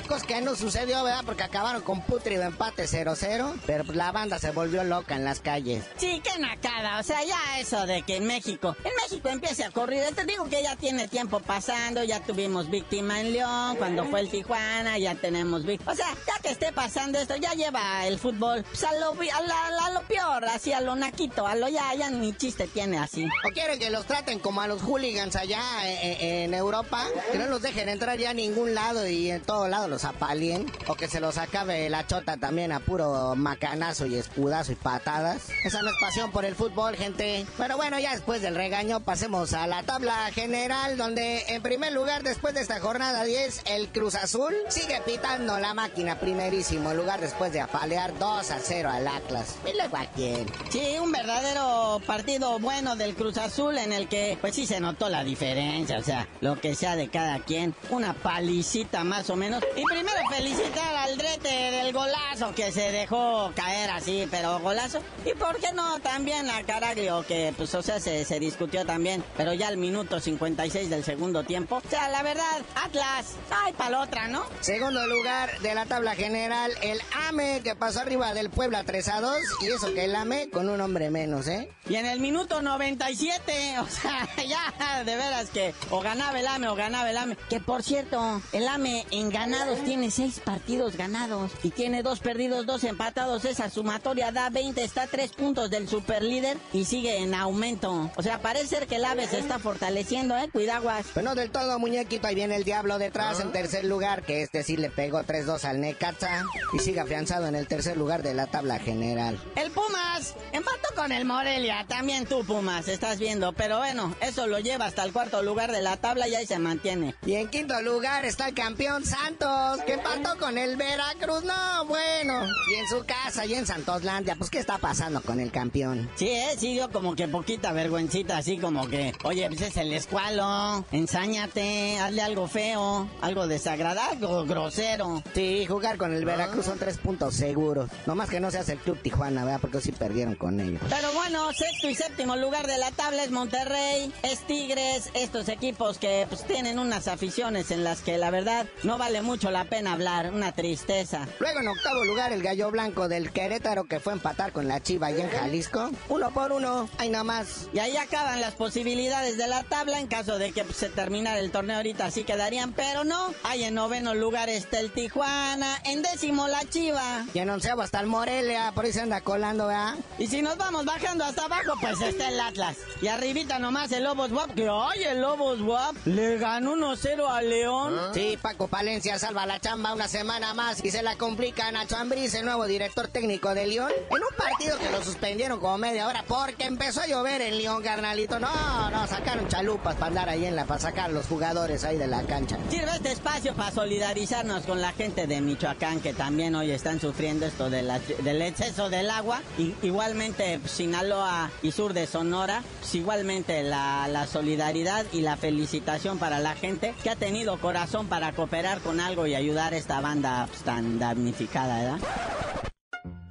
Cosa 0.09 0.27
que 0.27 0.41
no 0.41 0.57
sucedió, 0.57 1.05
¿verdad? 1.05 1.23
Porque 1.25 1.45
acabaron 1.45 1.83
con 1.83 2.01
putrido 2.03 2.43
empate 2.43 2.87
0-0. 2.89 3.55
Pero 3.65 3.85
la 3.93 4.11
banda 4.11 4.41
se 4.41 4.51
volvió 4.51 4.83
loca 4.83 5.15
en 5.15 5.25
las 5.25 5.39
calles. 5.39 5.85
Sí, 5.99 6.21
qué 6.25 6.37
nacada. 6.41 6.99
O 6.99 7.03
sea, 7.05 7.23
ya 7.25 7.61
eso 7.61 7.87
de 7.87 8.03
que 8.03 8.17
en 8.17 8.27
México, 8.27 8.77
en 8.85 8.91
México 9.05 9.29
empiece 9.29 9.63
a 9.65 9.71
correr. 9.71 10.13
Te 10.17 10.25
digo 10.25 10.47
que 10.47 10.65
ya 10.65 10.75
tiene 10.75 11.07
tiempo 11.07 11.39
pasando. 11.39 12.03
Ya 12.03 12.19
tuvimos 12.25 12.69
víctima 12.71 13.21
en 13.21 13.33
León, 13.33 13.77
cuando 13.77 14.05
fue 14.07 14.19
el 14.19 14.31
Tijuana, 14.31 14.99
ya 14.99 15.15
tenemos 15.15 15.65
víctima. 15.65 15.93
O 15.93 15.95
sea, 15.95 16.09
ya 16.27 16.43
que 16.43 16.49
esté 16.51 16.73
pasando 16.73 17.21
esto, 17.21 17.37
ya 17.37 17.53
lleva 17.53 18.05
el 18.07 18.19
fútbol 18.19 18.65
pues, 18.65 18.83
a, 18.83 18.93
lo, 18.95 19.13
a, 19.13 19.41
la- 19.43 19.87
a 19.87 19.91
lo 19.91 20.03
peor, 20.09 20.45
así 20.47 20.72
a 20.73 20.81
lo 20.81 20.95
naquito, 20.97 21.47
a 21.47 21.55
lo 21.55 21.69
ya, 21.69 21.95
ya 21.95 22.11
ni 22.11 22.33
chiste 22.33 22.67
tiene 22.67 22.99
así. 22.99 23.27
¿O 23.47 23.53
quieren 23.53 23.79
que 23.79 23.91
los 23.91 24.07
traten 24.07 24.39
como 24.39 24.61
a 24.61 24.67
los 24.67 24.83
hooligans 24.83 25.37
allá 25.37 25.63
eh, 25.85 26.19
eh, 26.21 26.45
en 26.45 26.55
Europa? 26.55 27.07
Que 27.31 27.39
no 27.39 27.47
los 27.47 27.63
dejen 27.63 27.89
entrar 27.89 28.19
ya 28.19 28.31
a 28.31 28.35
ningún 28.35 28.75
lado 28.75 29.07
y 29.07 29.31
en 29.31 29.43
todo 29.43 29.69
lado 29.69 29.89
los 29.89 30.05
apalien. 30.05 30.71
O 30.87 30.95
que 30.95 31.09
se 31.09 31.21
los 31.21 31.39
acabe 31.39 31.89
la 31.91 32.07
chota 32.07 32.37
también 32.37 32.73
a 32.73 32.81
puro 32.81 33.35
macanazo 33.37 34.07
y 34.07 34.17
escudazo 34.17 34.73
y 34.73 34.77
patadas. 34.77 35.49
Esa 35.65 35.83
no 35.83 35.89
es 35.89 35.97
pasión 36.01 36.31
por 36.31 36.45
el 36.45 36.55
fútbol, 36.55 36.97
gente. 36.97 37.47
Pero 37.57 37.77
bueno, 37.77 37.99
ya 37.99 38.13
después 38.13 38.43
del 38.43 38.55
regaño 38.55 39.01
pasemos 39.01 39.53
a 39.53 39.67
la 39.67 39.83
tabla 39.83 40.31
general 40.33 40.97
donde 40.97 41.45
en 41.49 41.63
primer 41.63 41.93
lugar 41.93 42.23
después 42.23 42.55
de 42.55 42.61
esta 42.61 42.81
jornada 42.81 43.25
10 43.25 43.63
el 43.67 43.89
Cruz 43.89 44.15
Azul 44.15 44.55
sigue 44.69 45.01
pitando 45.05 45.59
la 45.59 45.75
máquina 45.75 46.19
primerísimo 46.19 46.95
lugar 46.95 47.21
después 47.21 47.53
de 47.53 47.61
apalear 47.61 48.19
2 48.19 48.51
a 48.51 48.59
0 48.59 48.91
al 48.91 49.09
Atlas. 49.09 49.57
¿Y 49.67 49.77
luego 49.77 49.97
a 49.97 50.07
quién? 50.07 50.47
Sí, 50.71 50.97
un 51.01 51.13
verdadero 51.13 52.01
partido 52.07 52.59
bueno 52.59 52.97
del 52.97 53.15
Cruz 53.15 53.37
Azul 53.39 53.77
en 53.77 53.93
el 53.93 54.09
que 54.09 54.39
pues 54.41 54.55
sí 54.55 54.67
se 54.67 54.81
notó 54.81 55.09
la 55.09 55.25
diferencia, 55.25 55.99
o 55.99 56.03
sea, 56.03 56.29
lo 56.41 56.61
que 56.61 56.75
sea 56.75 56.97
de 56.97 57.09
cada 57.09 57.41
quien, 57.41 57.75
una 57.91 58.15
palicita 58.15 59.05
más 59.05 59.29
o 59.31 59.37
menos. 59.37 59.63
Y 59.77 59.85
primero 59.85 60.17
felicitar 60.31 60.97
al 60.97 61.19
Drete 61.19 61.49
del 61.49 61.93
golazo 61.93 62.55
que 62.55 62.73
se 62.73 62.91
dejó 62.91 63.53
caer 63.55 63.91
así, 63.91 64.27
pero 64.31 64.61
golazo. 64.61 65.01
Y 65.25 65.35
por 65.35 65.59
qué 65.59 65.73
no 65.75 66.01
también 66.01 66.49
a 66.51 66.63
Caraglio 66.65 67.25
que 67.27 67.53
pues 67.57 67.75
o 67.75 67.83
sea 67.83 68.01
se, 68.01 68.41
discutió 68.41 68.85
también, 68.85 69.23
pero 69.37 69.53
ya 69.53 69.69
al 69.69 69.77
minuto 69.77 70.21
56 70.21 70.91
del 70.91 71.05
segundo 71.05 71.45
tiempo. 71.45 71.83
O 71.85 71.91
sea, 71.91 72.09
la 72.09 72.23
verdad, 72.23 72.63
Atlas, 72.75 73.37
ay 73.51 73.73
para 73.75 73.91
la 73.91 74.01
otra, 74.01 74.29
¿no? 74.29 74.45
Segundo 74.61 75.07
lugar 75.07 75.59
de 75.61 75.75
la 75.75 75.87
tabla 75.87 76.15
general, 76.15 76.73
el 76.83 77.01
AME, 77.29 77.61
que 77.63 77.75
pasó 77.77 78.01
arriba 78.01 78.35
del 78.35 78.51
Puebla 78.51 78.85
3 78.85 79.09
a 79.09 79.21
2. 79.21 79.37
Y 79.63 79.67
eso 79.67 79.93
que 79.95 80.05
el 80.05 80.17
AME 80.17 80.49
con 80.53 80.69
un 80.69 80.81
hombre 80.81 81.11
menos, 81.11 81.49
¿eh? 81.49 81.69
Y 81.89 81.97
en 81.97 82.07
el 82.07 82.21
minuto 82.21 82.63
97, 82.63 83.79
o 83.81 83.87
sea, 83.87 84.29
ya 84.47 85.03
de 85.03 85.17
veras 85.17 85.51
que 85.51 85.75
o 85.91 86.01
ganaba 86.01 86.39
el 86.39 86.47
AME 86.47 86.69
o 86.69 86.75
ganaba 86.75 87.11
el 87.11 87.17
AME. 87.17 87.37
Que 87.49 87.59
por 87.61 87.83
cierto, 87.83 88.41
el 88.53 88.69
AME 88.69 89.07
en 89.11 89.31
ganados 89.31 89.83
tiene 89.85 90.11
seis 90.11 90.41
partidos 90.41 90.97
ganados 90.97 91.51
y 91.63 91.71
tiene 91.71 92.03
dos 92.03 92.21
perdidos, 92.21 92.67
dos 92.67 92.85
empatados. 92.85 93.45
Esa 93.45 93.71
sumatoria 93.71 94.31
da 94.31 94.51
20, 94.51 94.83
está 94.85 95.03
a 95.03 95.07
tres 95.07 95.33
puntos 95.33 95.71
del 95.71 95.89
superlíder 95.89 96.59
y 96.73 96.85
sigue 96.85 97.19
en 97.19 97.35
aumento. 97.35 98.11
O 98.17 98.23
sea, 98.23 98.41
parece 98.41 98.67
ser 98.67 98.87
que 98.87 98.97
el 98.97 99.05
AME 99.05 99.27
se 99.27 99.39
está 99.39 99.59
fortaleciendo, 99.59 100.37
¿eh? 100.37 100.49
Cuidaguas. 100.53 101.07
Pero 101.15 101.31
no 101.31 101.35
del 101.35 101.51
todo, 101.51 101.79
muñequito. 101.79 102.27
Ahí 102.27 102.35
viene 102.35 102.57
el 102.57 102.65
diablo 102.65 102.99
detrás 102.99 103.41
en 103.41 103.53
tercer 103.53 103.85
lugar, 103.85 104.23
que 104.23 104.43
este 104.43 104.63
sí 104.63 104.77
le 104.77 104.91
pegó 104.91 105.23
3-2 105.23 105.65
al 105.65 105.81
Necaxa. 105.81 106.45
Y 106.73 106.79
sigue 106.79 107.01
afianzado 107.01 107.47
en 107.47 107.55
el 107.55 107.67
tercer 107.67 107.97
lugar 107.97 108.23
de 108.23 108.35
la 108.35 108.47
tabla 108.47 108.79
general. 108.79 109.41
El 109.57 109.71
Pumas 109.71 110.32
empató 110.53 110.89
con 110.95 111.13
el 111.13 111.25
Morelia. 111.25 111.85
También 111.89 112.27
tú, 112.27 112.45
Pumas, 112.45 112.89
estás 112.89 113.19
viendo. 113.19 113.53
Pero 113.53 113.79
bueno, 113.79 114.15
eso 114.21 114.47
lo 114.47 114.59
lleva 114.59 114.87
hasta 114.87 115.05
el 115.05 115.13
cuarto 115.13 115.43
lugar 115.43 115.73
de 115.73 115.83
la 115.83 115.97
tabla 115.97 116.29
y 116.29 116.35
ahí 116.35 116.47
se 116.47 116.59
mantiene. 116.59 117.15
Y 117.25 117.35
en 117.35 117.49
quinto 117.49 117.81
lugar 117.83 118.25
está 118.25 118.49
el 118.49 118.55
campeón 118.55 119.05
Santos, 119.05 119.81
que 119.87 119.95
empató 119.95 120.39
con 120.39 120.59
el 120.59 120.77
Veracruz. 120.77 121.45
No, 121.45 121.85
bueno. 121.87 122.47
Y 122.71 122.75
en 122.75 122.89
su 122.89 123.05
casa, 123.05 123.47
y 123.47 123.55
en 123.55 123.67
Santoslandia, 123.67 124.37
pues, 124.37 124.51
¿qué 124.51 124.59
está 124.59 124.79
pasando 124.79 125.21
con 125.23 125.41
el 125.41 125.51
campeón? 125.51 126.11
Sí, 126.17 126.29
eh, 126.29 126.55
sí 126.57 126.73
dio 126.73 126.91
como 126.91 127.15
que 127.15 127.29
poquita 127.29 127.73
vergüencita, 127.73 128.39
así 128.39 128.59
como 128.59 128.89
que, 128.89 129.13
oye, 129.25 129.49
pues 129.49 129.63
es 129.63 129.77
el 129.77 129.93
escualo, 129.93 130.85
ensáñate, 130.93 131.99
hazle 131.99 132.23
algo 132.23 132.49
feo, 132.49 133.09
algo 133.21 133.47
desagradable 133.47 134.27
o 134.27 134.45
grosero. 134.45 135.23
Sí, 135.35 135.67
jugar 135.67 135.97
con 135.97 136.13
el 136.15 136.25
Veracruz 136.25 136.67
son 136.67 136.79
tres 136.79 136.99
puntos 136.99 137.35
seguros. 137.35 137.91
Nomás 138.07 138.29
que 138.29 138.41
no 138.41 138.51
seas 138.51 138.69
el 138.69 138.79
Club 138.79 138.99
Tijuana, 138.99 139.45
¿verdad? 139.45 139.61
Porque 139.61 139.81
sí 139.81 139.93
perdieron 140.23 140.35
con 140.37 140.61
ellos. 140.61 140.81
Pero 140.89 141.13
bueno, 141.13 141.53
sexto 141.53 141.89
y 141.89 141.95
séptimo 141.95 142.37
lugar 142.37 142.67
de 142.67 142.79
la 142.79 142.91
tabla 142.91 143.25
es 143.25 143.31
Monterrey, 143.31 144.13
es 144.23 144.41
Tigres, 144.47 145.11
estos 145.15 145.49
equipos 145.49 145.99
que 145.99 146.27
pues 146.29 146.45
tienen 146.45 146.79
unas 146.79 147.09
aficiones 147.09 147.71
en 147.71 147.85
las 147.85 148.03
que 148.03 148.19
la 148.19 148.31
verdad 148.31 148.67
no 148.83 148.99
vale 148.99 149.23
mucho 149.23 149.51
la 149.51 149.65
pena 149.65 149.93
hablar, 149.93 150.33
una 150.33 150.53
tristeza. 150.53 151.27
Luego 151.41 151.61
en 151.61 151.69
octavo 151.69 152.05
lugar 152.05 152.33
el 152.33 152.43
gallo 152.43 152.71
blanco 152.71 153.09
del 153.09 153.33
Querétaro 153.33 153.85
que 153.85 154.01
fue 154.01 154.13
a 154.13 154.17
empatar 154.17 154.53
con 154.53 154.69
la 154.69 154.81
Chiva 154.81 155.09
allá 155.09 155.25
en 155.25 155.31
Jalisco. 155.31 155.91
Uno 156.09 156.31
por 156.33 156.53
uno, 156.53 156.89
ahí 156.99 157.11
nomás. 157.11 157.69
Y 157.73 157.79
ahí 157.79 157.97
acaban 157.97 158.41
las 158.41 158.55
posibilidades 158.55 159.39
de 159.39 159.49
la 159.49 159.63
tabla 159.65 159.99
en 159.99 160.07
caso 160.07 160.39
de 160.39 160.53
que 160.53 160.65
pues, 160.65 160.77
se 160.77 160.89
terminara 160.89 161.41
el 161.41 161.51
torneo 161.51 161.77
ahorita 161.77 162.07
así 162.07 162.25
quedarían, 162.25 162.73
pero 162.73 163.05
no. 163.05 163.35
Ahí 163.45 163.65
en 163.65 163.75
noveno 163.75 164.15
lugar 164.15 164.49
está 164.49 164.79
el 164.81 164.93
Tijuana, 164.93 165.79
en 165.85 166.03
décimo 166.03 166.49
la 166.49 166.65
Chiva. 166.69 167.25
Y 167.35 167.39
en 167.39 167.51
onceavo 167.51 167.83
hasta 167.83 168.01
el 168.01 168.07
Morelia, 168.07 168.73
por 168.75 168.85
ahí 168.85 168.93
se 168.93 169.01
anda 169.01 169.21
colando, 169.21 169.67
¿verdad? 169.67 169.95
Y 170.19 170.27
si 170.27 170.43
nos 170.43 170.57
vamos 170.57 170.85
bajando 170.85 171.25
hasta 171.25 171.47
abajo, 171.47 171.73
pues 171.81 172.01
está 172.01 172.29
el 172.29 172.39
Atlas. 172.41 172.77
Y 173.01 173.09
arribita 173.09 173.59
nomás 173.59 173.91
el 173.93 174.05
Lobos 174.05 174.31
Guap, 174.31 174.55
que 174.55 174.69
ay, 174.71 175.03
el 175.05 175.21
Lobos 175.21 175.61
Guap 175.61 175.97
le 176.05 176.39
ganó 176.39 176.75
1-0 176.77 177.29
a 177.29 177.43
León. 177.43 177.99
Sí, 178.15 178.39
Paco 178.41 178.69
Palencia 178.69 179.19
salva 179.19 179.47
la 179.47 179.59
chamba 179.59 179.93
una 179.95 180.07
semana 180.09 180.55
más 180.55 180.85
y 180.85 180.91
se 180.91 181.03
la 181.03 181.17
complica 181.17 181.67
a 181.69 181.73
Nacho 181.73 181.97
Ambriz, 181.97 182.35
el 182.35 182.45
nuevo 182.45 182.67
director 182.67 183.09
técnico 183.09 183.55
de 183.55 183.67
León, 183.67 183.91
en 184.11 184.17
un 184.17 184.37
partido 184.37 184.79
que 184.79 184.91
lo 184.91 185.03
suspendieron 185.03 185.59
como 185.59 185.79
media 185.79 186.07
hora 186.07 186.25
porque 186.29 186.65
empezó 186.65 187.01
a 187.01 187.07
llover 187.07 187.41
en 187.43 187.59
León, 187.59 187.83
carnalito. 187.83 188.39
No, 188.39 188.91
no, 188.91 189.07
sacaron 189.09 189.49
chalupas 189.49 189.95
para 189.97 190.07
andar 190.09 190.29
ahí 190.29 190.45
en 190.45 190.55
la, 190.55 190.67
para 190.67 190.81
sacar 190.81 191.11
los 191.11 191.27
jugadores 191.27 191.85
ahí 191.85 191.97
de 191.97 192.07
la 192.07 192.23
cancha. 192.23 192.59
Sirve 192.71 192.91
este 192.93 193.13
espacio 193.13 193.55
para 193.55 193.73
solidarizarnos 193.73 194.65
con 194.65 194.81
la 194.81 194.93
gente 194.93 195.27
de 195.27 195.41
Michoacán 195.41 196.01
que 196.01 196.13
también 196.13 196.55
hoy 196.55 196.71
están 196.71 197.01
sufriendo 197.01 197.47
esto 197.47 197.71
de 197.71 197.83
la- 197.83 197.99
del 197.99 198.43
exceso 198.43 198.89
del 198.91 199.11
agua. 199.11 199.41
Y, 199.59 199.75
igualmente 200.03 200.61
Sinaloa 200.67 201.53
y 201.63 201.71
sur 201.71 201.93
de 201.93 202.09
Sonora, 202.09 202.65
pues, 202.81 202.97
igualmente 202.97 203.63
la, 203.63 204.09
la 204.09 204.27
solidaridad 204.27 205.07
y 205.13 205.21
la 205.21 205.37
felicitación 205.37 206.19
para 206.19 206.41
la 206.41 206.57
gente 206.57 206.93
que 207.05 207.11
ha 207.11 207.15
tenido 207.15 207.61
corazón 207.61 208.09
para 208.09 208.33
cooperar 208.33 208.81
con 208.81 208.99
algo 208.99 209.29
y 209.29 209.37
ayudar 209.37 209.75
a 209.75 209.77
esta 209.77 210.01
banda 210.01 210.47
pues, 210.49 210.63
tan 210.63 210.99
damnificada, 210.99 211.79
¿verdad? 211.79 212.09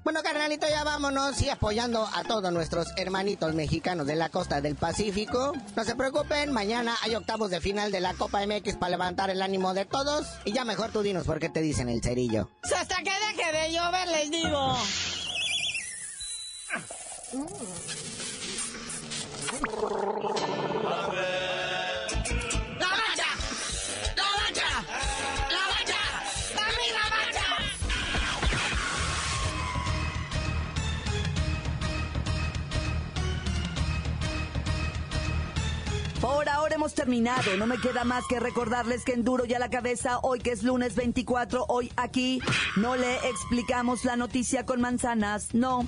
Bueno, 0.06 0.24
carnalito, 0.24 0.66
ya 0.68 0.86
vámonos 0.86 1.42
y 1.42 1.50
apoyando 1.50 2.08
a 2.14 2.24
todos 2.24 2.52
nuestros 2.54 2.88
hermanitos 2.96 3.54
mexicanos 3.54 4.08
de 4.08 4.16
la 4.16 4.30
costa 4.30 4.62
del 4.62 4.76
Pacífico. 4.76 5.54
No 5.76 5.84
se 5.84 5.96
preocupen, 5.96 6.54
mañana 6.54 6.96
hay 7.02 7.16
octavos 7.16 7.52
de 7.52 7.60
final 7.60 7.92
de 7.92 8.00
la 8.00 8.14
Copa 8.14 8.46
MX 8.48 8.78
para 8.78 8.92
levantar 8.92 9.30
el 9.30 9.42
ánimo 9.42 9.74
de 9.74 9.86
todos. 9.86 10.26
Y 10.46 10.54
ya 10.54 10.64
mejor 10.64 10.92
tú 10.92 11.02
dinos 11.02 11.26
por 11.26 11.40
qué 11.40 11.50
te 11.50 11.62
dicen 11.62 11.90
el 11.90 12.02
cerillo. 12.02 12.50
Pues 12.62 12.74
hasta 12.74 12.96
que 12.98 13.12
deje 13.12 13.52
de 13.52 13.74
llover 13.74 14.08
les 14.08 14.32
digo. 14.32 14.78
Por 36.20 36.50
ahora 36.50 36.76
hemos 36.76 36.94
terminado. 36.94 37.56
No 37.58 37.66
me 37.66 37.78
queda 37.78 38.04
más 38.04 38.26
que 38.28 38.42
recordarles 38.42 39.06
que 39.06 39.14
en 39.14 39.24
Duro 39.24 39.46
y 39.46 39.54
a 39.54 39.60
la 39.60 39.70
cabeza, 39.70 40.20
hoy 40.20 40.40
que 40.40 40.52
es 40.52 40.64
lunes 40.64 40.96
24, 40.96 41.66
hoy 41.70 41.92
aquí 41.96 42.42
no 42.76 42.98
le 42.98 43.16
explicamos 43.30 44.04
la 44.04 44.18
noticia 44.18 44.66
con 44.66 44.82
manzanas. 44.82 45.54
No. 45.54 45.88